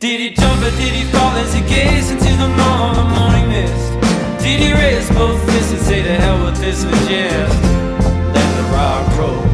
Did 0.00 0.20
he 0.20 0.30
jump 0.30 0.62
or 0.62 0.70
did 0.70 0.94
he 0.94 1.04
fall 1.12 1.36
as 1.36 1.52
he 1.52 1.60
gazed 1.60 2.10
into 2.10 2.32
the 2.36 2.48
morning 2.48 3.48
mist? 3.48 4.42
Did 4.42 4.60
he 4.60 4.72
raise 4.72 5.08
both 5.10 5.38
fists 5.44 5.72
and 5.72 5.80
say 5.82 6.02
to 6.02 6.14
hell 6.14 6.42
with 6.46 6.56
this 6.56 6.84
and 6.84 7.10
yes? 7.10 7.50
Let 8.34 8.56
the 8.56 8.62
rock 8.72 9.18
roll. 9.18 9.49